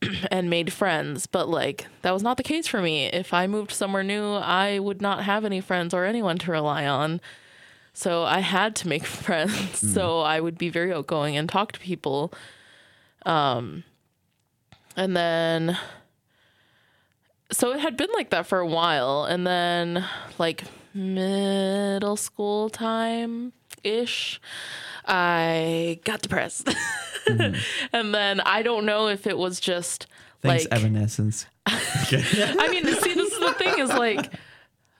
[0.31, 1.27] and made friends.
[1.27, 3.05] But like that was not the case for me.
[3.07, 6.85] If I moved somewhere new, I would not have any friends or anyone to rely
[6.85, 7.21] on.
[7.93, 9.79] So I had to make friends.
[9.93, 12.33] So I would be very outgoing and talk to people.
[13.25, 13.83] Um
[14.95, 15.77] and then
[17.51, 20.05] so it had been like that for a while and then
[20.37, 24.41] like middle school time ish
[25.07, 26.69] I got depressed.
[27.27, 30.07] and then I don't know if it was just
[30.41, 31.45] Thanks, like Evanescence.
[31.65, 34.31] I mean, see, this is the thing is like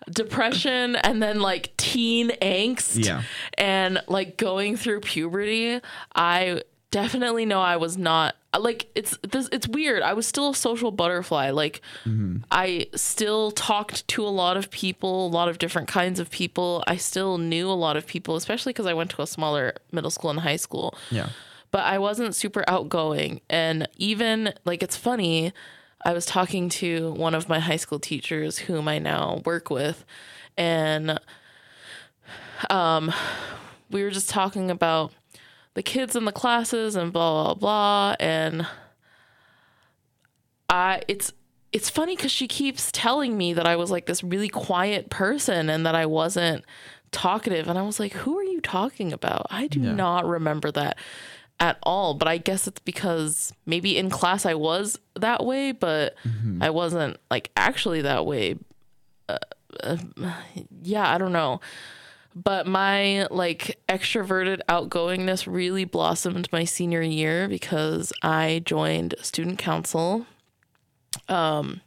[0.10, 3.24] depression and then like teen angst Yeah.
[3.58, 5.80] and like going through puberty.
[6.16, 10.02] I definitely know I was not like it's this it's weird.
[10.02, 11.52] I was still a social butterfly.
[11.52, 11.82] Like
[12.52, 16.84] I still talked to a lot of people, a lot of different kinds of people.
[16.88, 20.10] I still knew a lot of people, especially because I went to a smaller middle
[20.12, 21.30] school and high school Yeah.
[21.72, 23.42] but I wasn't super outgoing.
[23.50, 25.54] And even like it's funny,
[26.06, 30.04] I was talking to one of my high school teachers whom I now work with,
[30.58, 31.20] and
[32.70, 33.12] um,
[33.92, 35.12] we were just talking about
[35.78, 38.16] the kids in the classes and blah blah blah.
[38.20, 38.66] And
[40.70, 41.34] I it's
[41.72, 45.70] it's funny because she keeps telling me that I was like this really quiet person
[45.70, 46.64] and that I wasn't
[47.12, 47.68] talkative.
[47.68, 49.46] And I was like, who are you talking about?
[49.50, 49.92] I do Yeah.
[49.94, 50.98] not remember that
[51.60, 52.14] at all.
[52.14, 56.16] But I guess it's because maybe in class I was that way, but
[56.62, 58.56] I wasn't like actually that way.
[59.30, 59.38] Uh,
[59.84, 59.98] uh,
[60.82, 61.60] yeah, I don't know.
[62.44, 70.28] But my like extroverted outgoingness really blossomed my senior year because I joined student council.
[71.28, 71.82] Um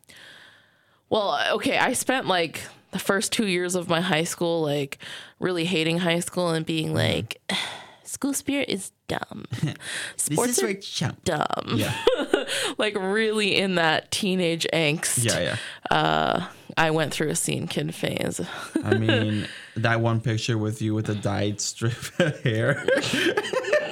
[1.09, 4.99] well, okay, I spent like the first 2 years of my high school like
[5.39, 7.41] really hating high school and being like
[8.03, 9.45] school spirit is dumb.
[10.17, 11.23] Sports are chump.
[11.25, 11.75] dumb.
[11.75, 11.95] Yeah.
[12.79, 15.25] Like really in that teenage angst.
[15.25, 15.57] Yeah.
[15.91, 15.97] Yeah.
[15.97, 18.41] Uh, I went through a scene kid phase.
[18.83, 19.47] I mean,
[19.83, 22.85] that one picture with you with the dyed strip of hair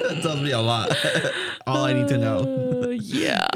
[0.09, 0.95] that tells me a lot.
[1.67, 2.83] All I need to know.
[2.83, 3.47] Uh, yeah.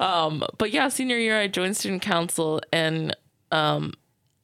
[0.00, 3.16] um, but yeah, senior year I joined student council and
[3.50, 3.94] um,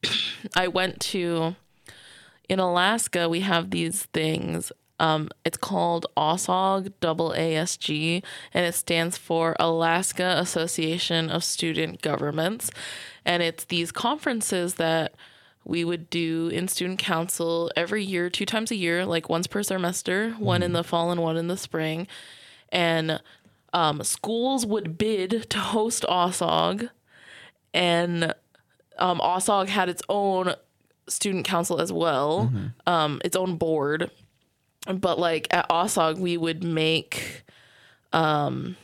[0.55, 1.55] I went to
[2.49, 4.71] in Alaska we have these things.
[4.99, 8.23] Um, it's called ASOG, double ASG,
[8.53, 12.69] and it stands for Alaska Association of Student Governments.
[13.25, 15.15] And it's these conferences that
[15.63, 19.63] we would do in student council every year, two times a year, like once per
[19.63, 22.07] semester, one in the fall and one in the spring.
[22.69, 23.21] And
[23.73, 26.89] um, schools would bid to host OSOG,
[27.73, 28.33] and
[28.97, 30.55] um, OSOG had its own
[31.07, 32.51] student council as well,
[32.87, 34.09] um, its own board.
[34.87, 37.43] But like at OSOG, we would make
[38.13, 38.75] um,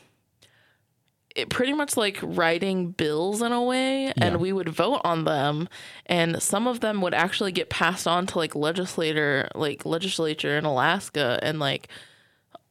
[1.38, 4.38] it pretty much like writing bills in a way, and Yeah.
[4.38, 5.70] we would vote on them,
[6.08, 10.66] and some of them would actually get passed on to like legislator, like legislature in
[10.66, 11.88] Alaska, and like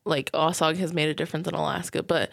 [0.05, 2.31] like OSOG has made a difference in Alaska, but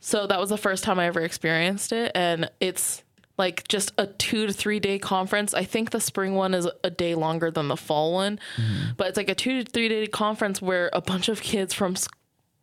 [0.00, 3.02] so that was the first time I ever experienced it, and it's
[3.36, 5.54] like just a two to three day conference.
[5.54, 8.92] I think the spring one is a day longer than the fall one, mm-hmm.
[8.96, 11.96] but it's like a two to three day conference where a bunch of kids from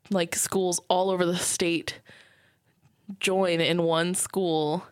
[0.09, 1.99] like schools all over the state
[3.19, 4.85] join in one school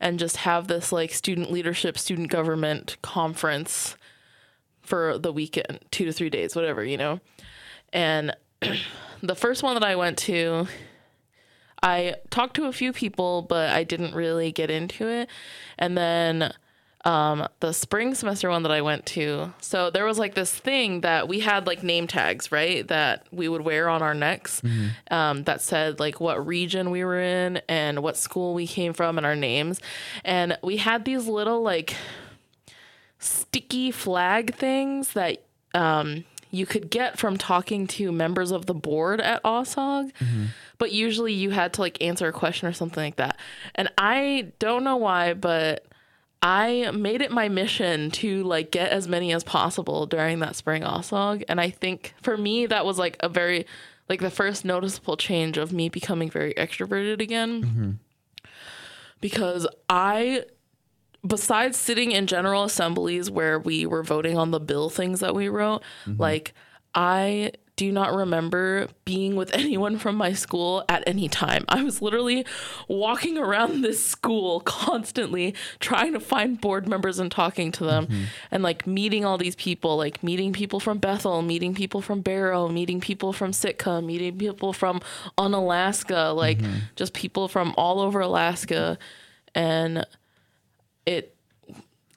[0.00, 3.96] and just have this like student leadership, student government conference
[4.82, 7.20] for the weekend, two to three days, whatever, you know.
[7.92, 8.34] And
[9.22, 10.66] the first one that I went to,
[11.82, 15.28] I talked to a few people, but I didn't really get into it.
[15.78, 16.52] And then
[17.08, 21.00] um, the spring semester one that I went to, so there was like this thing
[21.00, 22.86] that we had like name tags, right?
[22.86, 24.60] That we would wear on our necks
[25.10, 29.16] um, that said like what region we were in and what school we came from
[29.16, 29.80] and our names.
[30.22, 31.96] And we had these little like
[33.18, 35.42] sticky flag things that
[35.74, 40.12] um, you could get from talking to members of the board at OSOG,
[40.76, 43.38] but usually you had to like answer a question or something like that.
[43.74, 45.86] And I don't know why, but
[46.40, 50.82] I made it my mission to like get as many as possible during that spring
[50.82, 51.44] OSOG.
[51.48, 53.66] And I think for me that was like a very
[54.08, 57.62] like the first noticeable change of me becoming very extroverted again.
[57.62, 57.90] Mm-hmm.
[59.20, 60.44] Because I
[61.26, 65.48] besides sitting in general assemblies where we were voting on the bill things that we
[65.48, 66.20] wrote, mm-hmm.
[66.20, 66.54] like
[66.94, 71.64] I do not remember being with anyone from my school at any time.
[71.68, 72.44] I was literally
[72.88, 78.24] walking around this school constantly trying to find board members and talking to them mm-hmm.
[78.50, 82.68] and like meeting all these people, like meeting people from Bethel, meeting people from Barrow,
[82.68, 85.00] meeting people from Sitka, meeting people from
[85.38, 86.78] Unalaska, like mm-hmm.
[86.96, 88.98] just people from all over Alaska.
[89.54, 90.04] And
[91.06, 91.36] it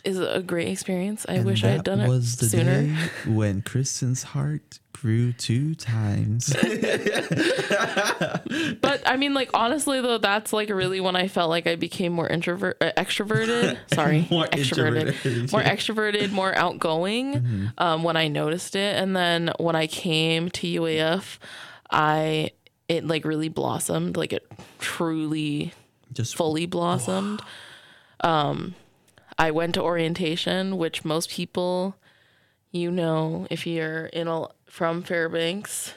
[0.04, 1.26] is a great experience.
[1.30, 2.82] I wish I had done it sooner.
[2.82, 2.96] day
[3.28, 6.54] when Kristen's heart grew two times.
[8.82, 12.12] But I mean, like honestly, though, that's like really when I felt like I became
[12.14, 13.78] more introvert, uh, extroverted.
[13.94, 15.52] Sorry, More extroverted, introverted.
[15.52, 17.72] more extroverted, more outgoing.
[17.78, 21.38] Um, when I noticed it, and then when I came to UAF,
[21.90, 22.52] I
[22.88, 24.18] it like really blossomed.
[24.18, 24.46] Like it
[24.80, 25.74] truly
[26.12, 27.42] Just fully blossomed.
[28.22, 28.76] Um,
[29.38, 31.96] I went to orientation, which most people,
[32.72, 35.94] you know, if you're in a from Fairbanks,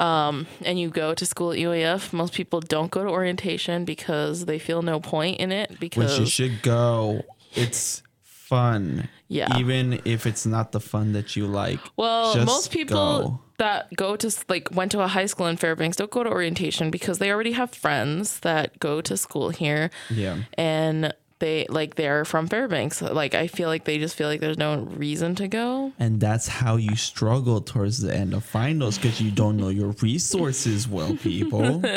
[0.00, 4.44] um, and you go to school at UAF, most people don't go to orientation because
[4.44, 7.22] they feel no point in it which because you should go.
[7.54, 9.08] It's fun.
[9.28, 9.56] Yeah.
[9.56, 11.78] Even if it's not the fun that you like.
[11.96, 13.40] Well, most people go.
[13.58, 16.90] that go to like went to a high school in Fairbanks don't go to orientation
[16.90, 19.90] because they already have friends that go to school here.
[20.10, 20.38] Yeah.
[20.54, 23.02] And they like they're from Fairbanks.
[23.02, 25.92] Like I feel like they just feel like there's no reason to go.
[25.98, 29.88] And that's how you struggle towards the end of finals because you don't know your
[30.00, 31.82] resources well, people.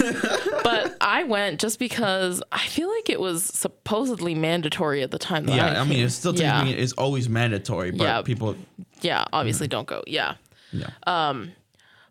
[0.62, 5.46] But I went just because I feel like it was supposedly mandatory at the time.
[5.46, 8.22] That yeah, I mean, it's still yeah, it's always mandatory, but Yeah.
[8.22, 8.56] people,
[9.00, 10.04] yeah, obviously don't go.
[10.06, 10.34] Yeah,
[10.72, 11.52] yeah, Um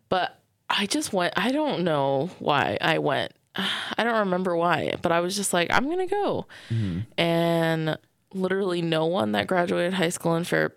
[0.08, 1.32] but I just went.
[1.36, 3.32] I don't know why I went.
[3.56, 7.00] I don't remember why, but I was just like, I'm gonna go, mm-hmm.
[7.18, 7.98] and
[8.32, 10.72] literally no one that graduated high school in Fair.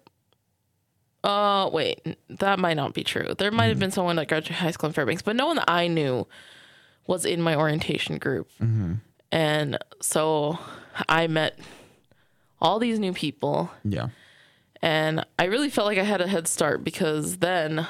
[1.24, 3.34] Oh wait, that might not be true.
[3.38, 3.82] There might have mm-hmm.
[3.82, 6.28] been someone that graduated high school in Fairbanks, but no one that I knew
[7.08, 8.96] was in my orientation group, mm-hmm.
[9.32, 10.58] and so
[11.08, 11.60] I met
[12.64, 13.70] all these new people.
[13.84, 14.08] yeah,
[14.82, 17.86] And I really felt like I had a head start because then,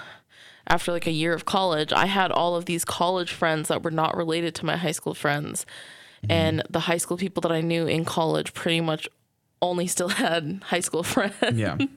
[0.67, 3.91] after like a year of college, I had all of these college friends that were
[3.91, 5.65] not related to my high school friends.
[6.29, 9.09] And the high school people that I knew in college pretty much
[9.61, 11.35] only still had high school friends.
[11.53, 11.77] yeah.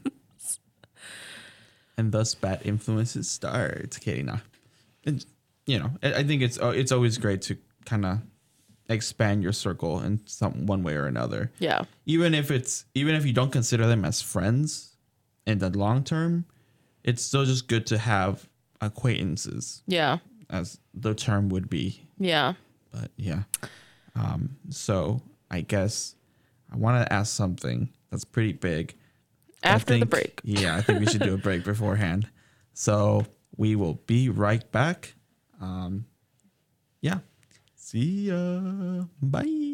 [1.97, 3.97] and thus bad influences start.
[3.99, 4.39] Okay, nah.
[5.05, 5.25] And
[5.67, 8.19] you know, I think it's uh, it's always great to kind of
[8.89, 11.51] expand your circle in some one way or another.
[11.59, 11.85] Yeah.
[12.05, 14.97] even if it's even if you don't consider them as friends
[15.47, 16.45] in the long term,
[17.05, 18.49] it's still just good to have
[18.87, 20.19] acquaintances, Yeah.
[20.51, 22.01] as the term would be.
[22.19, 22.55] Yeah.
[22.93, 23.43] But yeah,
[24.15, 25.21] um, so
[25.51, 26.15] I guess
[26.73, 28.95] I want to ask something that's pretty big.
[29.63, 30.41] After the think- break.
[30.45, 32.29] Yeah, I think we should do a break beforehand.
[32.73, 35.15] So we will be right back.
[35.61, 36.07] Um,
[37.01, 37.19] yeah.
[37.75, 39.05] See ya.
[39.21, 39.66] Bye.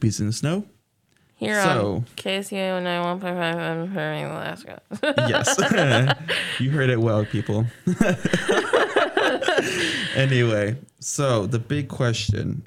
[0.00, 0.64] This Pieces in the Snow.
[1.36, 4.80] Here So- on KCO 91.5 in Fairbanks, Alaska.
[5.28, 5.56] Yes.
[6.60, 7.66] you heard it well, people.
[10.14, 12.66] anyway, so the big question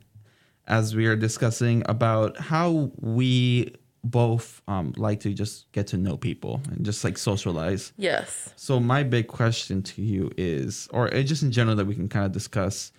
[0.67, 3.73] as we are discussing about how we
[4.03, 7.93] both um, like to just get to know people and just like socialize.
[7.97, 8.53] yes.
[8.55, 12.09] So my big question to you is, or uh, just in general that we can
[12.09, 12.91] kind of discuss.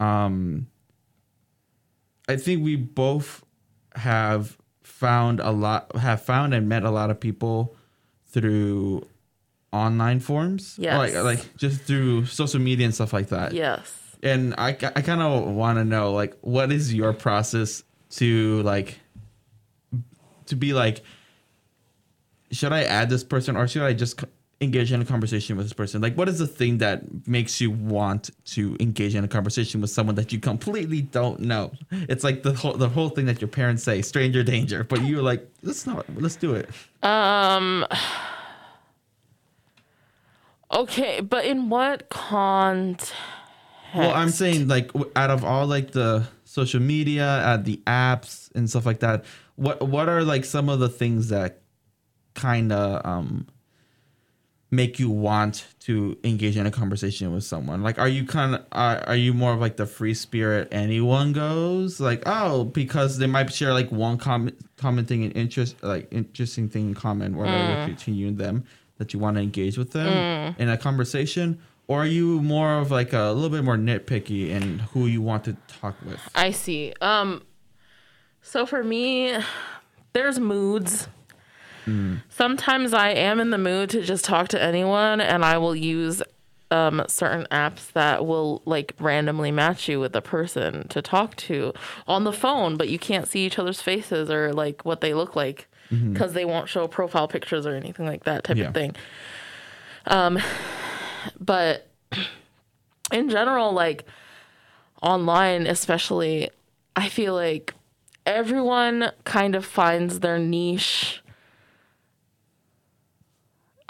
[0.00, 0.66] Um,
[2.28, 3.44] I think we both
[3.94, 7.74] have found a lot, have found and met a lot of people
[8.26, 9.06] through
[9.72, 10.78] online forms.
[10.78, 11.14] Or Yes.
[11.14, 13.52] Like, like just through social media and stuff like that.
[13.52, 13.92] Yes.
[14.22, 18.98] And I, I kind of want to know, like, what is your process to like,
[20.46, 21.02] to be like,
[22.50, 24.22] should I add this person or should I just,
[24.60, 26.00] engage in a conversation with this person?
[26.02, 29.90] Like, what is the thing that makes you want to engage in a conversation with
[29.90, 31.72] someone that you completely don't know?
[31.90, 35.22] It's like the whole the whole thing that your parents say, stranger danger, but you're
[35.22, 36.68] like, let's not, let's do it.
[37.02, 37.86] Um.
[40.72, 43.12] Okay, but in what context?
[43.94, 48.70] Well, I'm saying like out of all like the social media, uh, the apps and
[48.70, 49.24] stuff like that,
[49.56, 51.62] what what are like some of the things that
[52.34, 53.46] kind of um
[54.70, 57.82] make you want to engage in a conversation with someone?
[57.82, 61.32] Like, are you kind of are, are you more of like the free spirit anyone
[61.32, 62.00] goes?
[62.00, 66.88] Like, oh, because they might share like one comment commenting an interest like interesting thing
[66.88, 68.64] in common, whatever between you and them
[68.98, 71.60] that you want to engage with them in a conversation.
[71.88, 75.44] Or are you more of like a little bit more nitpicky in who you want
[75.44, 76.20] to talk with?
[76.36, 76.92] I see.
[77.00, 77.42] Um
[78.42, 79.36] so for me
[80.12, 81.08] there's moods.
[82.28, 86.22] Sometimes I am in the mood to just talk to anyone and I will use
[86.72, 91.72] um certain apps that will like randomly match you with a person to talk to
[92.06, 95.34] on the phone, but you can't see each other's faces or like what they look
[95.34, 95.66] like
[96.12, 98.68] because they won't show profile pictures or anything like that type Yeah.
[98.68, 98.94] of thing.
[100.06, 100.38] Um
[101.40, 101.88] but
[103.12, 104.04] in general like
[105.02, 106.48] online especially
[106.96, 107.74] i feel like
[108.26, 111.22] everyone kind of finds their niche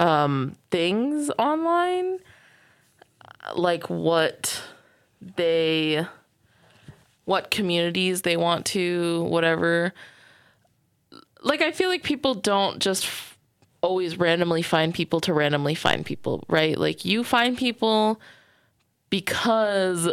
[0.00, 2.18] um things online
[3.54, 4.60] like what
[5.36, 6.04] they
[7.26, 9.92] what communities they want to whatever
[11.42, 13.38] like i feel like people don't just f-
[13.82, 18.20] always randomly find people to randomly find people right like you find people
[19.10, 20.08] because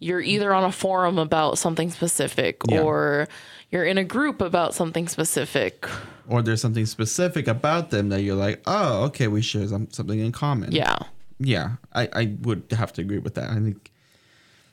[0.00, 2.82] you're either on a forum about something specific Yeah.
[2.82, 3.28] or
[3.70, 5.86] you're in a group about something specific.
[6.28, 10.18] Or there's something specific about them that you're like, oh, okay, we share some, something
[10.18, 10.72] in common.
[10.72, 10.96] Yeah.
[11.38, 13.50] yeah, I, I would have to agree with that.
[13.50, 13.90] I think,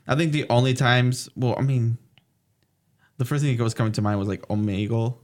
[0.08, 1.97] I think the only times, well, I mean,
[3.18, 5.18] the first thing that was coming to mind was like Omegle.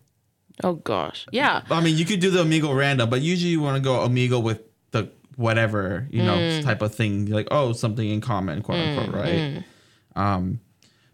[0.64, 1.28] Oh gosh.
[1.32, 1.64] Yeah.
[1.70, 4.42] I mean, you could do the Omegle random, but usually you want to go Omegle
[4.44, 4.62] with
[4.92, 6.64] the whatever you know Mm.
[6.64, 9.64] type of thing, like oh something in common, quote unquote, right?
[10.16, 10.60] Um,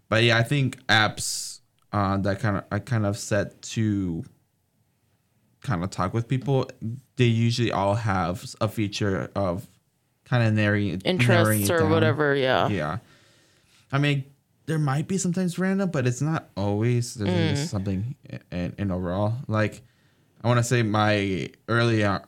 [0.10, 1.60] but yeah, I think apps
[1.94, 4.24] uh, that kind of I kind of set to
[5.68, 6.70] kind of talk with people.
[7.18, 9.68] They usually all have a feature of
[10.26, 11.92] kind of narrowing narrowing Interests it or down.
[11.92, 12.34] whatever.
[12.36, 12.68] Yeah.
[12.70, 12.98] Yeah,
[13.92, 14.24] I mean,
[14.66, 17.14] there might be sometimes random, but it's not always.
[17.16, 17.68] There's Mm.
[17.70, 18.16] something
[18.52, 19.36] in, in overall.
[19.48, 19.82] Like,
[20.44, 22.20] I want to say my early uh,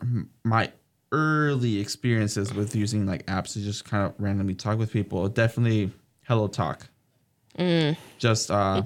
[0.44, 0.72] my
[1.12, 5.28] early experiences with using like apps to just kind of randomly talk with people.
[5.30, 5.92] Definitely
[6.28, 6.88] Hello Talk.
[7.58, 7.98] Mm.
[8.20, 8.84] Just uh,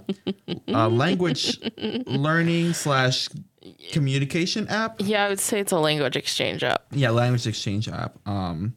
[0.67, 1.59] a language
[2.07, 3.27] learning slash
[3.91, 6.85] communication app Yeah, I would say it's a language exchange app.
[6.91, 8.73] yeah language exchange app um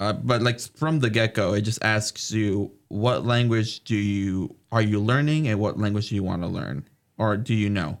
[0.00, 4.82] uh, but like from the get-go it just asks you what language do you are
[4.82, 6.86] you learning and what language do you want to learn
[7.18, 7.98] or do you know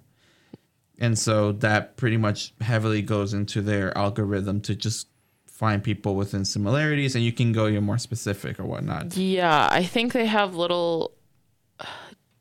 [0.98, 5.08] and so that pretty much heavily goes into their algorithm to just
[5.54, 9.84] find people within similarities and you can go you're more specific or whatnot Yeah, I
[9.84, 11.12] think they have little.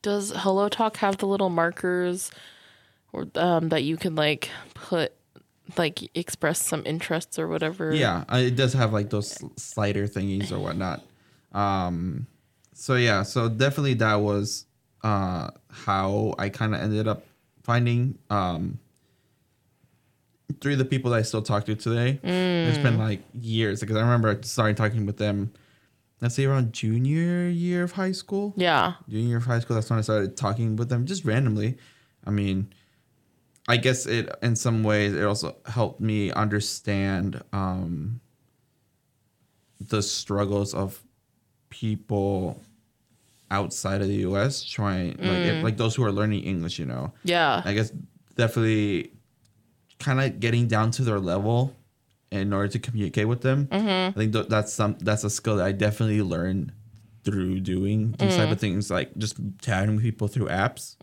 [0.01, 2.31] Does Hello Talk have the little markers,
[3.13, 5.13] or um, that you can like put,
[5.77, 7.93] like express some interests or whatever?
[7.93, 11.03] Yeah, uh, it does have like those slider thingies or whatnot.
[11.53, 12.27] Um,
[12.73, 14.65] so yeah, so definitely that was
[15.03, 17.23] uh how I kind of ended up
[17.61, 18.79] finding um
[20.61, 22.19] three of the people that I still talk to today.
[22.23, 25.53] It's been like years because I remember starting talking with them.
[26.21, 28.93] Let's say around junior year of high school Yeah.
[29.09, 29.75] junior year of high school.
[29.75, 31.77] That's when I started talking with them just randomly.
[32.25, 32.73] I mean,
[33.67, 38.21] I guess it in some ways it also helped me understand um,
[39.81, 41.01] the struggles of
[41.69, 42.61] people
[43.51, 44.63] outside of the U.S.
[44.63, 46.79] trying like if, like those who are learning English.
[46.79, 47.61] You know, Yeah.
[47.65, 47.91] I guess
[48.35, 49.11] definitely
[50.03, 51.75] kind of getting down to their level
[52.31, 53.67] in order to communicate with them.
[53.71, 56.71] I think th- that's some that's a skill that I definitely learned
[57.23, 60.95] through doing these type of things, like just chatting with people through apps.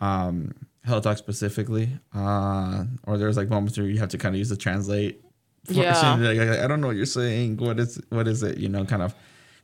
[0.00, 4.38] Um, Hello Talk specifically, uh, or there's like moments where you have to kind of
[4.38, 5.20] use the translate.
[5.68, 5.94] Yeah.
[6.20, 7.56] like, I don't know what you're saying.
[7.56, 8.58] What is what is it?
[8.58, 9.14] You know, kind of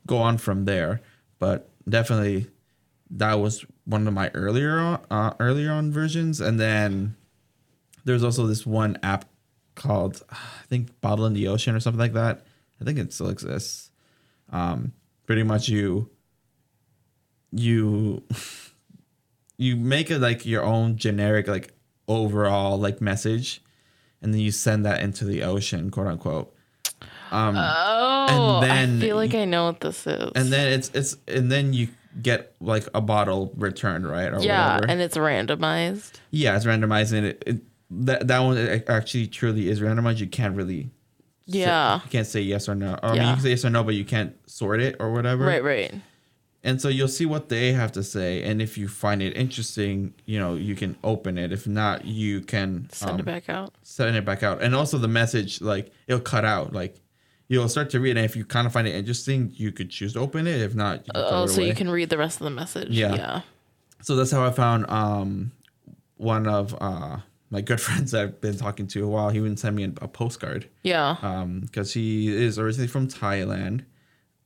[0.07, 1.01] go on from there.
[1.39, 2.47] But definitely,
[3.11, 7.15] that was one of my earlier on, uh, earlier on versions, and then
[8.05, 9.25] there's also this one app
[9.75, 10.35] called I
[10.67, 12.45] think Bottle in the Ocean or something like that.
[12.79, 13.89] I think it still exists.
[14.51, 14.93] Um,
[15.25, 16.09] pretty much you
[17.51, 18.23] you
[19.57, 21.73] you make it like your own generic like
[22.07, 23.61] overall like message
[24.21, 26.53] and then you send that into the ocean, quote unquote.
[27.31, 30.31] Um, Oh, then I feel like I know what this is.
[30.35, 31.87] and then it's it's and then you
[32.21, 34.33] get like a bottle returned, right?
[34.33, 34.91] Or yeah, whatever.
[34.91, 36.19] and it's randomized.
[36.29, 37.61] yeah, it's randomized, and it, it
[37.91, 40.19] that that one actually truly is randomized.
[40.19, 40.89] You can't really.
[41.45, 41.99] Yeah.
[42.05, 42.93] you can't say yes or no.
[43.03, 45.11] Or I mean, you can say yes or no, but you can't sort it or
[45.11, 45.45] whatever.
[45.45, 45.93] Right, right.
[46.63, 50.13] And so you'll see what they have to say, and if you find it interesting,
[50.25, 51.51] you know you can open it.
[51.51, 53.73] If not, you can Send um, it back out.
[53.81, 54.61] send it back out.
[54.61, 56.71] And also the message, like it'll cut out.
[56.71, 57.01] Like
[57.47, 60.13] you'll start to read, and if you kind of find it interesting, you could choose
[60.13, 60.61] to open it.
[60.61, 62.89] If not, you Oh, so you can read the rest of the message.
[62.91, 63.15] Yeah.
[63.15, 63.41] Yeah.
[64.03, 65.51] So that's how I found um
[66.17, 67.17] one of uh
[67.51, 69.29] my good friends I've been talking to a while.
[69.29, 71.17] He even sent me a, a postcard Yeah.
[71.21, 73.85] um because he is originally from Thailand,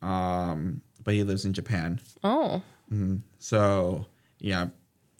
[0.02, 2.02] um but he lives in Japan.
[2.24, 2.62] oh.
[3.40, 4.06] So
[4.40, 4.68] yeah,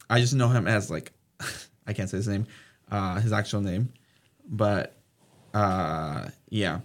[0.10, 1.14] I just know him as like
[1.88, 2.46] I can't say his name,
[2.92, 3.90] uh, his actual name,
[4.48, 4.96] but
[5.54, 6.80] uh, yeah,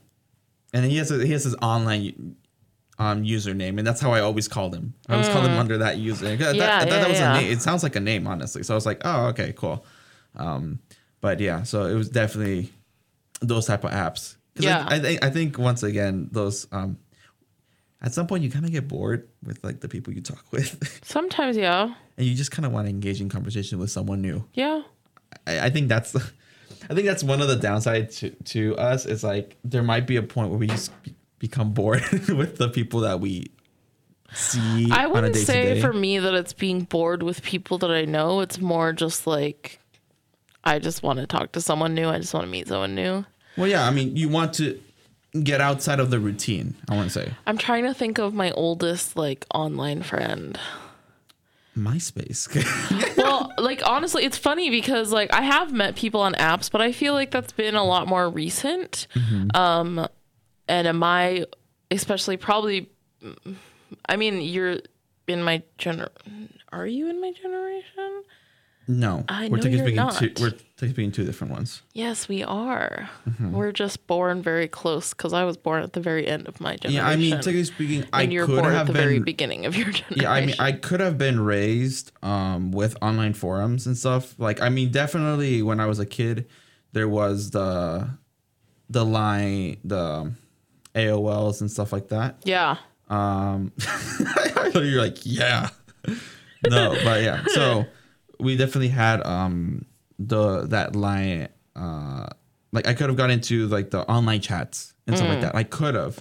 [0.73, 2.37] and he has a, he has his online
[2.99, 4.95] um username, and that's how I always called him.
[5.09, 6.39] I always called him under that username.
[6.39, 7.35] Yeah, thought yeah, that was yeah.
[7.37, 7.53] a name.
[7.53, 8.63] It sounds like a name, honestly.
[8.63, 9.85] So I was like, oh, okay, cool.
[10.37, 10.81] Um,
[11.21, 12.73] but yeah, so it was definitely
[13.41, 14.37] those type of apps.
[14.57, 14.87] Yeah.
[14.89, 16.99] I, I think I think once again those um.
[18.03, 20.99] At some point, you kind of get bored with like the people you talk with.
[21.05, 21.93] Sometimes, yeah.
[22.17, 24.43] and you just kind of want to engage in conversation with someone new.
[24.55, 24.85] Yeah.
[25.47, 26.17] I, I think that's,
[26.89, 29.05] I think that's one of the downsides to to us.
[29.05, 32.71] Is like there might be a point where we just be, become bored with the
[32.71, 33.51] people that we
[34.33, 38.41] see I wouldn't say for me that it's being bored with people that I know.
[38.41, 39.80] It's more just like
[40.65, 42.09] I just want to talk to someone new.
[42.09, 43.25] I just want to meet someone new.
[43.57, 44.81] Well, yeah, I mean, you want to
[45.43, 46.75] get outside of the routine.
[46.89, 50.59] I want to say I'm trying to think of my oldest like online friend.
[51.77, 52.49] MySpace.
[53.17, 56.93] well, like honestly, it's funny because like I have met people on apps, but I
[56.93, 59.07] feel like that's been a lot more recent.
[59.55, 60.07] Um,
[60.69, 61.47] and am I,
[61.91, 62.91] especially probably,
[64.09, 64.81] I mean, you're
[65.27, 66.09] in my gener.
[66.73, 68.25] Are you in my generation?
[68.99, 70.15] No, I we're know taking you're speaking not.
[70.19, 70.33] two.
[70.41, 71.83] We're taking two different ones.
[71.93, 73.09] Yes, we are.
[73.29, 73.53] Mm-hmm.
[73.53, 76.77] We're just born very close because I was born at the very end of my
[76.77, 76.93] generation.
[77.05, 79.03] Yeah, I mean, technically speaking, I and you're could born have at the been.
[79.03, 80.17] very beginning of your generation.
[80.23, 84.35] Yeah, I mean, I could have been raised um, with online forums and stuff.
[84.39, 86.47] Like, I mean, definitely when I was a kid,
[86.93, 88.09] there was the
[88.89, 90.33] the line, the
[90.95, 92.37] AOLs and stuff like that.
[92.45, 92.77] yeah.
[93.09, 93.73] Um,
[94.75, 95.71] you're like, yeah,
[96.69, 97.45] no, but yeah.
[97.49, 97.85] So
[98.41, 99.85] we definitely had um
[100.19, 101.49] the that line.
[101.77, 102.27] Uh,
[102.73, 105.33] like I could have got into like the online chats and stuff Mm.
[105.33, 105.55] like that.
[105.57, 106.19] I could have,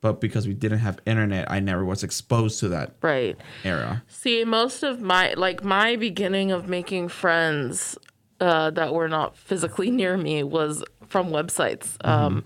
[0.00, 3.36] but because we didn't have internet, I never was exposed to that Right.
[3.64, 4.02] era.
[4.08, 7.98] See, most of my like my beginning of making friends
[8.40, 11.96] uh, that were not physically near me was from websites.
[11.98, 12.08] Mm-hmm.
[12.10, 12.44] Um,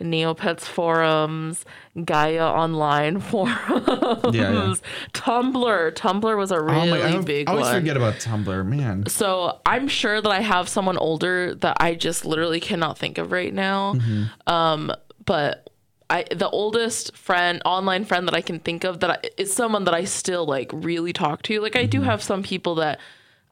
[0.00, 1.64] Neopets forums,
[2.04, 4.74] Gaia online forums, Yeah,
[5.12, 5.92] Tumblr.
[5.94, 7.18] Tumblr was a Oh really my!
[7.18, 7.74] I, big I always one.
[7.74, 9.06] forget about Tumblr, man.
[9.06, 13.32] So I'm sure that I have someone older that I just literally cannot think of
[13.32, 13.94] right now.
[13.94, 14.52] Mm-hmm.
[14.52, 14.92] Um,
[15.24, 15.68] but
[16.10, 19.84] I the oldest friend, online friend that I can think of that I, is someone
[19.84, 21.60] that I still like really talk to.
[21.60, 22.06] Like I do Mm-hmm.
[22.08, 22.98] have some people that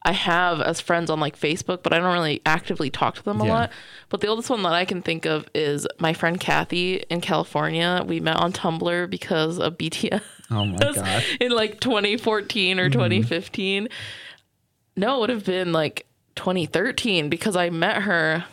[0.03, 3.41] I have as friends on like Facebook, but I don't really actively talk to them
[3.41, 3.53] a Yeah.
[3.53, 3.71] lot.
[4.09, 8.03] But the oldest one that I can think of is my friend Kathy in California.
[8.07, 11.23] We met on Tumblr because of BTS Oh my god!
[11.41, 13.89] in like 2014 or 2015.
[14.95, 18.45] No, it would have been like 2013 because I met her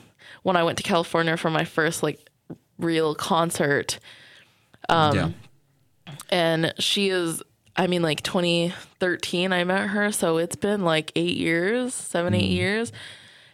[0.42, 2.18] when I went to California for my first like
[2.78, 3.98] real concert.
[4.88, 5.28] Um, yeah,
[6.30, 7.42] And she is,
[7.76, 10.12] I mean, like 2013, I met her.
[10.12, 12.92] So it's been like eight years, seven, eight years.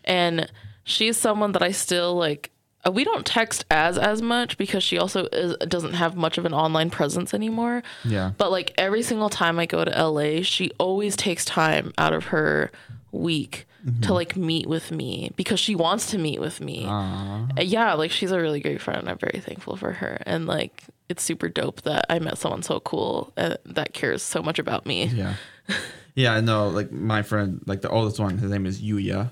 [0.04, 0.50] And
[0.84, 2.50] she's someone that I still like.
[2.86, 6.44] uh, We don't text as as much because she also is, doesn't have much of
[6.44, 7.82] an online presence anymore.
[8.04, 8.32] yeah.
[8.36, 12.26] But like every single time I go to LA, she always takes time out of
[12.26, 12.70] her
[13.12, 13.66] week
[14.02, 16.84] to like meet with me because she wants to meet with me.
[16.86, 19.08] Uh, Yeah, like she's a really great friend.
[19.08, 20.18] I'm very thankful for her.
[20.26, 24.40] And like it's super dope that I met someone so cool uh, that cares so
[24.42, 25.04] much about me.
[25.06, 25.34] Yeah.
[26.16, 26.68] Yeah, I know.
[26.68, 29.30] Like my friend, like the oldest one, his name is Yuya.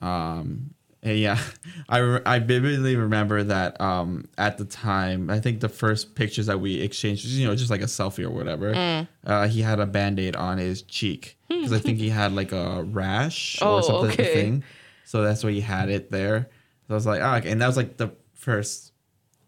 [0.00, 1.38] Um, and yeah,
[1.88, 6.46] I re- I vividly remember that um at the time, I think the first pictures
[6.46, 8.72] that we exchanged, you know, just like a selfie or whatever.
[8.72, 9.08] Mm.
[9.26, 12.52] Uh, he had a band aid on his cheek because I think he had like
[12.52, 14.12] a rash or Oh, something.
[14.12, 14.32] okay.
[14.34, 14.64] Thing.
[15.04, 16.48] So that's why he had it there.
[16.86, 17.50] So I was like, oh, okay.
[17.50, 18.89] and that was like the first.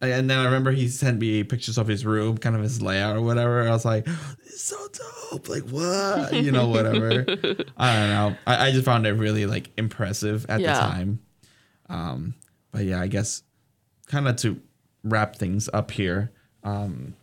[0.03, 3.17] And then I remember he sent me pictures of his room, kind of his layout
[3.17, 3.67] or whatever.
[3.67, 4.05] I was like,
[4.45, 4.89] "This is so
[5.31, 7.25] dope!" Like what, you know, whatever.
[7.77, 8.37] I don't know.
[8.47, 10.73] I, I just found it really like impressive at Yeah.
[10.75, 11.21] the time.
[11.89, 12.35] Um,
[12.73, 13.43] but yeah, I guess
[14.07, 14.61] kind of to
[15.05, 16.33] wrap things up here.
[16.65, 17.15] Um,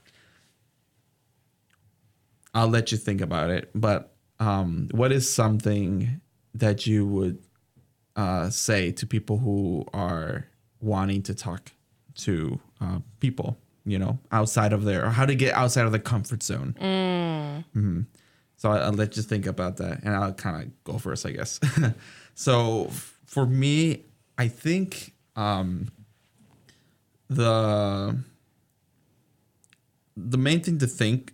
[2.53, 6.21] I'll let you think about it, but um, what is something
[6.53, 7.43] that you would
[8.15, 10.47] uh, say to people who are
[10.81, 11.71] wanting to talk
[12.19, 15.99] to uh, people, you know, outside of their, or how to get outside of the
[15.99, 16.75] comfort zone?
[17.75, 18.05] Mhm.
[18.57, 21.31] So I- I'll let you think about that, and I'll kind of go first, I
[21.31, 21.59] guess.
[22.35, 24.03] so f- for me,
[24.37, 25.87] I think um,
[27.29, 28.17] the
[30.17, 31.33] the main thing to think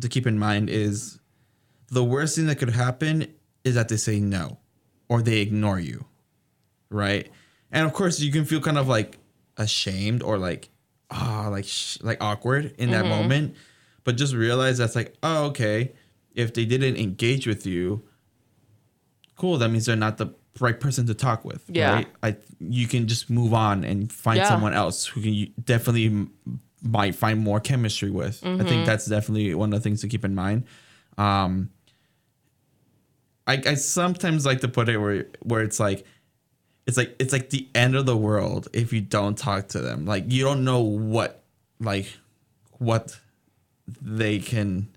[0.00, 1.18] to keep in mind is
[1.88, 3.26] the worst thing that could happen
[3.64, 4.58] is that they say no
[5.08, 6.04] or they ignore you
[6.90, 7.30] right
[7.72, 9.18] and of course you can feel kind of like
[9.60, 10.70] ashamed or like
[11.10, 13.54] ah like sh- like awkward in that moment
[14.04, 15.92] but just realize that's like oh okay
[16.34, 18.02] if they didn't engage with you
[19.36, 20.28] cool that means they're not the
[20.60, 21.92] right person to talk with Yeah.
[21.94, 24.48] right i you can just move on and find Yeah.
[24.48, 26.30] someone else who can you definitely m-
[26.82, 28.66] might find more chemistry with i Mm-hmm.
[28.68, 30.64] think that's definitely one of the things to keep in mind
[31.18, 31.70] um
[33.46, 36.04] I, I sometimes like to put it where where it's like
[36.90, 40.06] it's like it's like the end of the world if you don't talk to them.
[40.06, 41.44] Like you don't know what
[41.78, 42.18] like
[42.78, 43.16] what
[44.02, 44.88] they can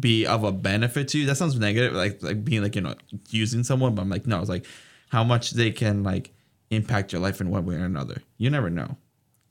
[0.00, 1.26] be of a benefit to you.
[1.26, 2.94] That sounds negative, like like being like you know
[3.28, 3.94] using someone.
[3.94, 4.64] But I'm like no, it's like
[5.10, 6.32] how much they can like
[6.70, 8.22] impact your life in one way or another.
[8.38, 8.96] You never know,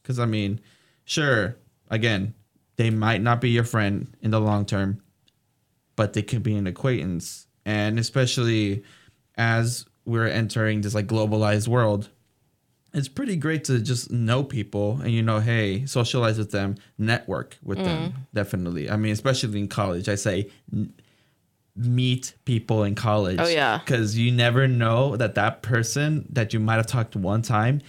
[0.01, 0.59] because I mean,
[1.05, 1.57] sure,
[1.91, 2.34] again,
[2.78, 5.03] they might not be your friend in the long term,
[5.95, 7.45] but they could be an acquaintance.
[7.67, 8.84] And especially
[9.38, 12.10] as we're entering this like globalized world,
[12.93, 17.58] it's pretty great to just know people and you know, hey, socialize with them, network
[17.62, 18.12] with them.
[18.12, 18.14] Mm.
[18.34, 18.89] Definitely.
[18.89, 20.93] I mean, especially in college, I say n-
[21.76, 23.39] meet people in college.
[23.39, 23.78] Oh, yeah.
[23.80, 27.82] Because you never know that that person that you might have talked to one time,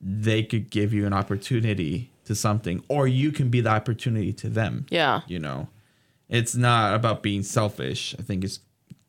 [0.00, 4.48] they could give you an opportunity to something, or you can be the opportunity to
[4.48, 5.22] them Yeah.
[5.26, 5.68] you know
[6.28, 8.60] it's not about being selfish i think it's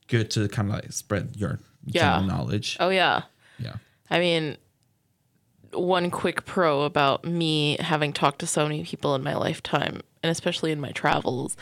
[0.07, 2.01] good to kind of like spread your Yeah.
[2.19, 3.23] general knowledge Oh yeah.
[3.59, 3.75] yeah
[4.09, 4.57] I mean,
[5.71, 10.31] one quick pro about me having talked to so many people in my lifetime, and
[10.31, 11.57] especially in my travels,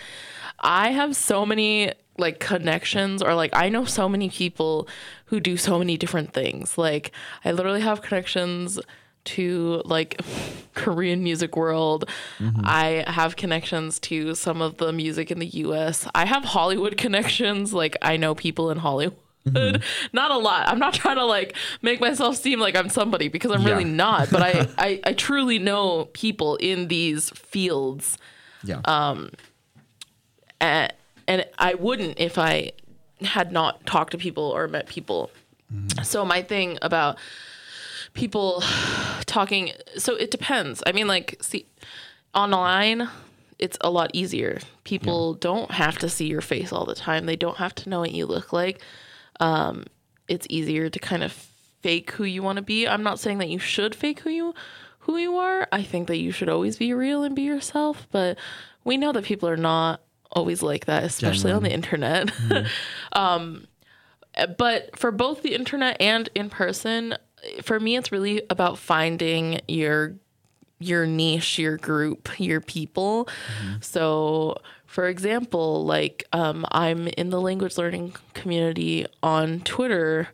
[0.59, 4.87] I have so many like connections, or like I know so many people
[5.25, 6.77] who do so many different things.
[6.77, 7.11] Like,
[7.45, 8.79] I literally have connections
[9.23, 10.19] to like
[10.73, 12.09] Korean music world.
[12.39, 12.61] Mm-hmm.
[12.65, 16.07] I have connections to some of the music in the US.
[16.13, 17.73] I have Hollywood connections.
[17.73, 19.17] Like I know people in Hollywood.
[20.13, 20.67] Not a lot.
[20.67, 24.29] I'm not trying to like make myself seem like I'm somebody because I'm really not,
[24.29, 28.17] but I, I I truly know people in these fields
[28.63, 29.31] yeah Um.
[30.59, 30.93] and,
[31.27, 32.71] and I wouldn't if I
[33.21, 35.31] had not talked to people or met people.
[36.03, 37.17] So my thing about
[38.13, 38.61] people
[39.25, 40.83] talking, so it depends.
[40.85, 41.65] I mean, like, see,
[42.35, 43.07] online,
[43.57, 44.59] it's a lot easier.
[44.83, 47.25] People don't have to see your face all the time.
[47.25, 48.81] They don't have to know what you look like.
[49.41, 49.85] Um,
[50.27, 51.33] it's easier to kind of
[51.81, 52.87] fake who you want to be.
[52.87, 54.53] I'm not saying that you should fake who you
[54.99, 55.67] who you are.
[55.71, 58.37] I think that you should always be real and be yourself, but
[58.83, 62.31] we know that people are not always like that, especially on the internet.
[63.13, 63.67] um
[64.57, 67.17] but for both the internet and in person,
[67.63, 70.15] for me it's really about finding your
[70.79, 73.27] your niche, your group, your people.
[73.81, 74.57] So,
[74.91, 80.27] for example, like um, I'm in the language learning community on Twitter,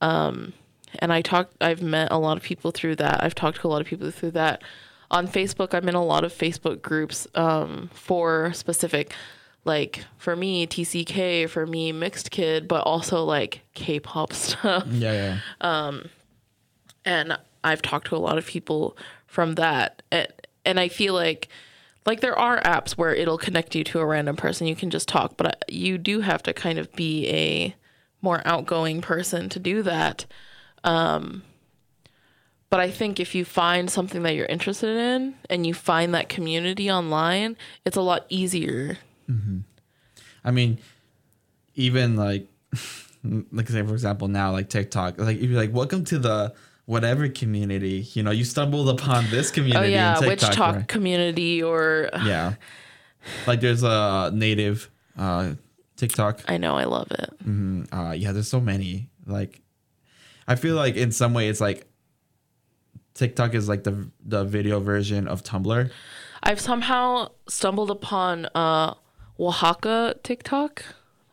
[0.00, 0.52] um,
[1.00, 1.50] and I talk.
[1.60, 3.24] I've met a lot of people through that.
[3.24, 4.62] I've talked to a lot of people through that.
[5.10, 9.12] On Facebook, I'm in a lot of Facebook groups um, for specific,
[9.64, 15.38] like for me TCK, for me Mixed Kid, but also like K-pop stuff yeah yeah
[15.60, 16.08] Um
[17.04, 18.96] and I've talked to a lot of people
[19.26, 20.28] from that and,
[20.64, 21.48] and I feel like
[22.08, 24.66] like there are apps where it'll connect you to a random person.
[24.66, 27.76] You can just talk but you do have to kind of be a
[28.22, 30.24] more outgoing person to do that.
[30.82, 31.42] Um
[32.70, 36.30] but I think if you find something that you're interested in and you find that
[36.30, 38.96] community online it's a lot easier.
[40.42, 40.78] I mean
[41.74, 42.48] even like
[43.52, 46.54] like say for example now like tiktok like you're like welcome to the
[46.88, 49.76] whatever community you know you stumbled upon this community.
[49.78, 50.88] oh community yeah in witch TikTok, talk right?
[50.88, 52.54] community or yeah
[53.46, 55.52] like there's a native uh
[55.96, 57.30] tiktok I know I love it
[57.92, 59.60] uh yeah there's so many like
[60.46, 61.86] i feel like in some way it's like
[63.12, 65.90] tiktok is like the the video version of tumblr
[66.42, 68.94] I've somehow stumbled upon uh
[69.40, 70.84] Oaxaca TikTok.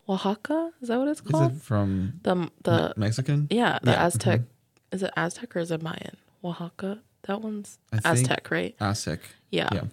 [0.09, 1.53] Oaxaca is that what it's is called?
[1.53, 4.41] it from the the mexican yeah the Yeah, Aztec.
[4.91, 6.17] Is it Aztec or is it Mayan?
[6.43, 6.99] Oaxaca.
[7.23, 8.75] That one's Aztec, right?
[8.79, 9.19] Aztec.
[9.51, 9.69] Yeah.
[9.73, 9.83] Yeah.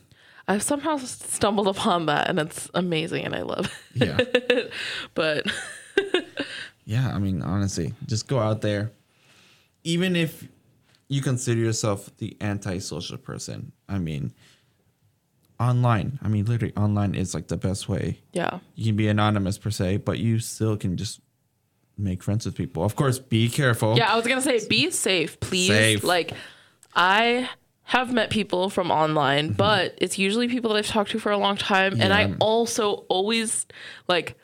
[0.48, 4.06] I've somehow stumbled upon that and it's amazing and I love it.
[4.06, 4.62] Yeah.
[5.14, 5.46] but
[6.84, 8.90] Yeah, I mean, honestly, just go out there.
[9.84, 10.46] Even if
[11.08, 14.32] you consider yourself the antisocial person, I mean,
[15.60, 18.18] online, I mean, literally, online is like the best way.
[18.32, 18.58] yeah.
[18.74, 21.20] You can be anonymous per se, but you still can just
[22.02, 22.82] make friends with people.
[22.84, 23.96] Of course, be careful.
[23.96, 25.68] Yeah, I was gonna say be safe, please.
[25.68, 26.04] Safe.
[26.04, 26.32] Like
[26.94, 27.48] I
[27.84, 29.56] have met people from online, Mm-hmm.
[29.56, 32.00] but it's usually people that I've talked to for a long time.
[32.00, 33.66] And I also always
[34.08, 34.36] like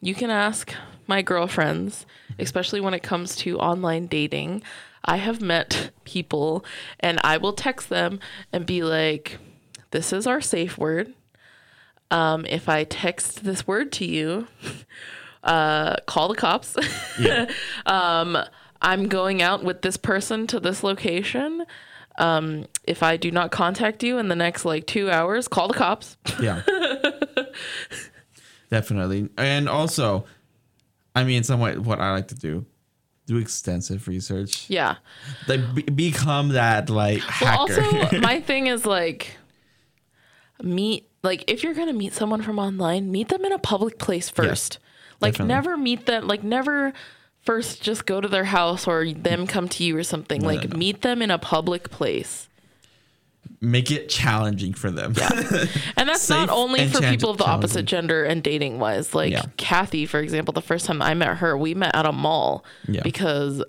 [0.00, 0.74] you can ask
[1.06, 2.06] my girlfriends,
[2.38, 4.62] especially when it comes to online dating.
[5.04, 6.64] I have met people
[7.00, 8.20] and I will text them
[8.52, 9.38] and be like,
[9.92, 11.14] This is our safe word.
[12.10, 14.46] Um, if I text this word to you,
[15.44, 16.76] uh, call the cops.
[17.18, 17.46] Yeah.
[18.82, 21.64] I'm going out with this person to this location.
[22.18, 25.74] Um, if I do not contact you in the next like two hours, call the
[25.74, 26.16] cops.
[26.40, 26.62] Yeah.
[28.70, 29.28] Definitely.
[29.36, 30.24] And also,
[31.14, 32.64] I mean, somewhat what I like to do,
[33.26, 34.68] do extensive research.
[34.70, 34.96] Yeah.
[35.48, 37.82] Like be- become that like Well, hacker.
[37.82, 39.36] also, my thing is like
[40.62, 44.28] meet like if you're gonna meet someone from online, meet them in a public place
[44.28, 44.78] first.
[45.20, 45.54] Like definitely.
[45.54, 46.26] never meet them.
[46.26, 46.92] Like never
[47.42, 50.42] first just go to their house or them come to you or something.
[50.42, 50.76] like no.
[50.76, 52.48] meet them in a public place.
[53.62, 55.14] Make it challenging for them.
[55.16, 55.28] Yeah.
[55.96, 59.14] And that's not only for people of the opposite gender and dating wise.
[59.14, 59.44] Like Yeah.
[59.56, 63.02] Kathy, for example, the first time I met her, we met at a mall Yeah.
[63.02, 63.62] because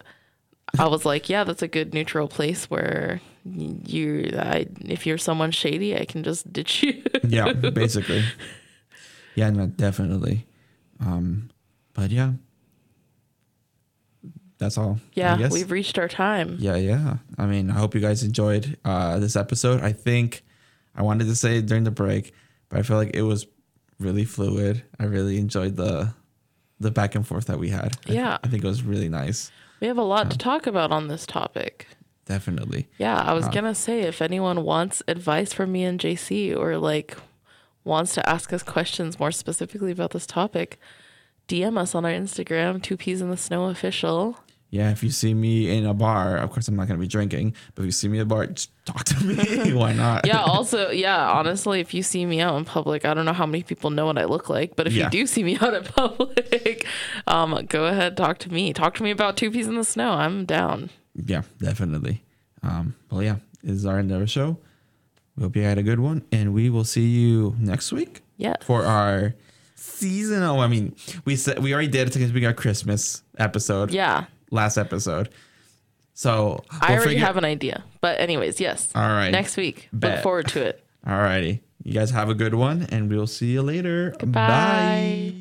[0.80, 5.52] I was like, yeah, that's a good neutral place where you, I, if you're someone
[5.52, 7.04] shady, I can just ditch you.
[7.28, 8.24] yeah, basically.
[9.36, 10.46] Yeah, no, definitely.
[11.02, 11.50] Um,
[11.94, 12.34] but yeah,
[14.58, 15.00] that's all.
[15.02, 16.58] I yeah, we've reached our time.
[16.60, 17.18] Yeah, yeah.
[17.38, 19.82] I mean, I hope you guys enjoyed uh, this episode.
[19.82, 20.44] I think
[20.96, 22.34] I wanted to say it during the break,
[22.70, 23.48] but I feel like it was
[24.00, 24.84] really fluid.
[25.00, 26.14] I really enjoyed the
[26.80, 27.96] the back and forth that we had.
[28.08, 28.38] I- Yeah.
[28.44, 29.52] I, think it was really nice.
[29.82, 31.88] We have a lot to talk about on this topic.
[32.26, 32.88] Definitely.
[32.98, 33.36] Yeah, I Uh.
[33.36, 37.18] was gonna say if anyone wants advice from me and JC or like
[37.84, 40.80] wants to ask us questions more specifically about this topic,
[41.48, 44.38] DM us on our Instagram, two peas in the snow official.
[44.70, 47.56] Yeah, if you see me in a bar, of course I'm not gonna be drinking,
[47.76, 49.74] but if you see me in a bar, just talk to me.
[49.74, 50.26] Why not?
[50.26, 53.46] Yeah, also, yeah, honestly, if you see me out in public, I don't know how
[53.46, 55.06] many people know what I look like, but if Yeah.
[55.06, 56.86] you do see me out in public,
[57.28, 58.72] um, go ahead, talk to me.
[58.72, 60.12] Talk to me about two peas in the snow.
[60.12, 60.90] I'm down.
[61.16, 62.24] Yeah, definitely.
[62.64, 64.58] Um, well, yeah, this is our end of our show.
[65.38, 68.56] We hope you had a good one, and we will see you next week Yeah.
[68.62, 69.34] for our
[69.76, 70.58] seasonal.
[70.58, 73.92] Oh, I mean, we said we already did it because we got Christmas episode.
[73.92, 74.26] Yeah.
[74.52, 75.30] last episode.
[76.14, 77.84] So I we'll already figure- have an idea.
[78.02, 78.90] But anyways, yes.
[78.94, 79.32] All right.
[79.32, 79.88] Next week.
[79.94, 80.16] Bet.
[80.16, 80.84] Look forward to it.
[81.08, 81.62] All righty.
[81.84, 84.14] you guys have a good one, and we'll see you later.
[84.24, 85.34] Bye.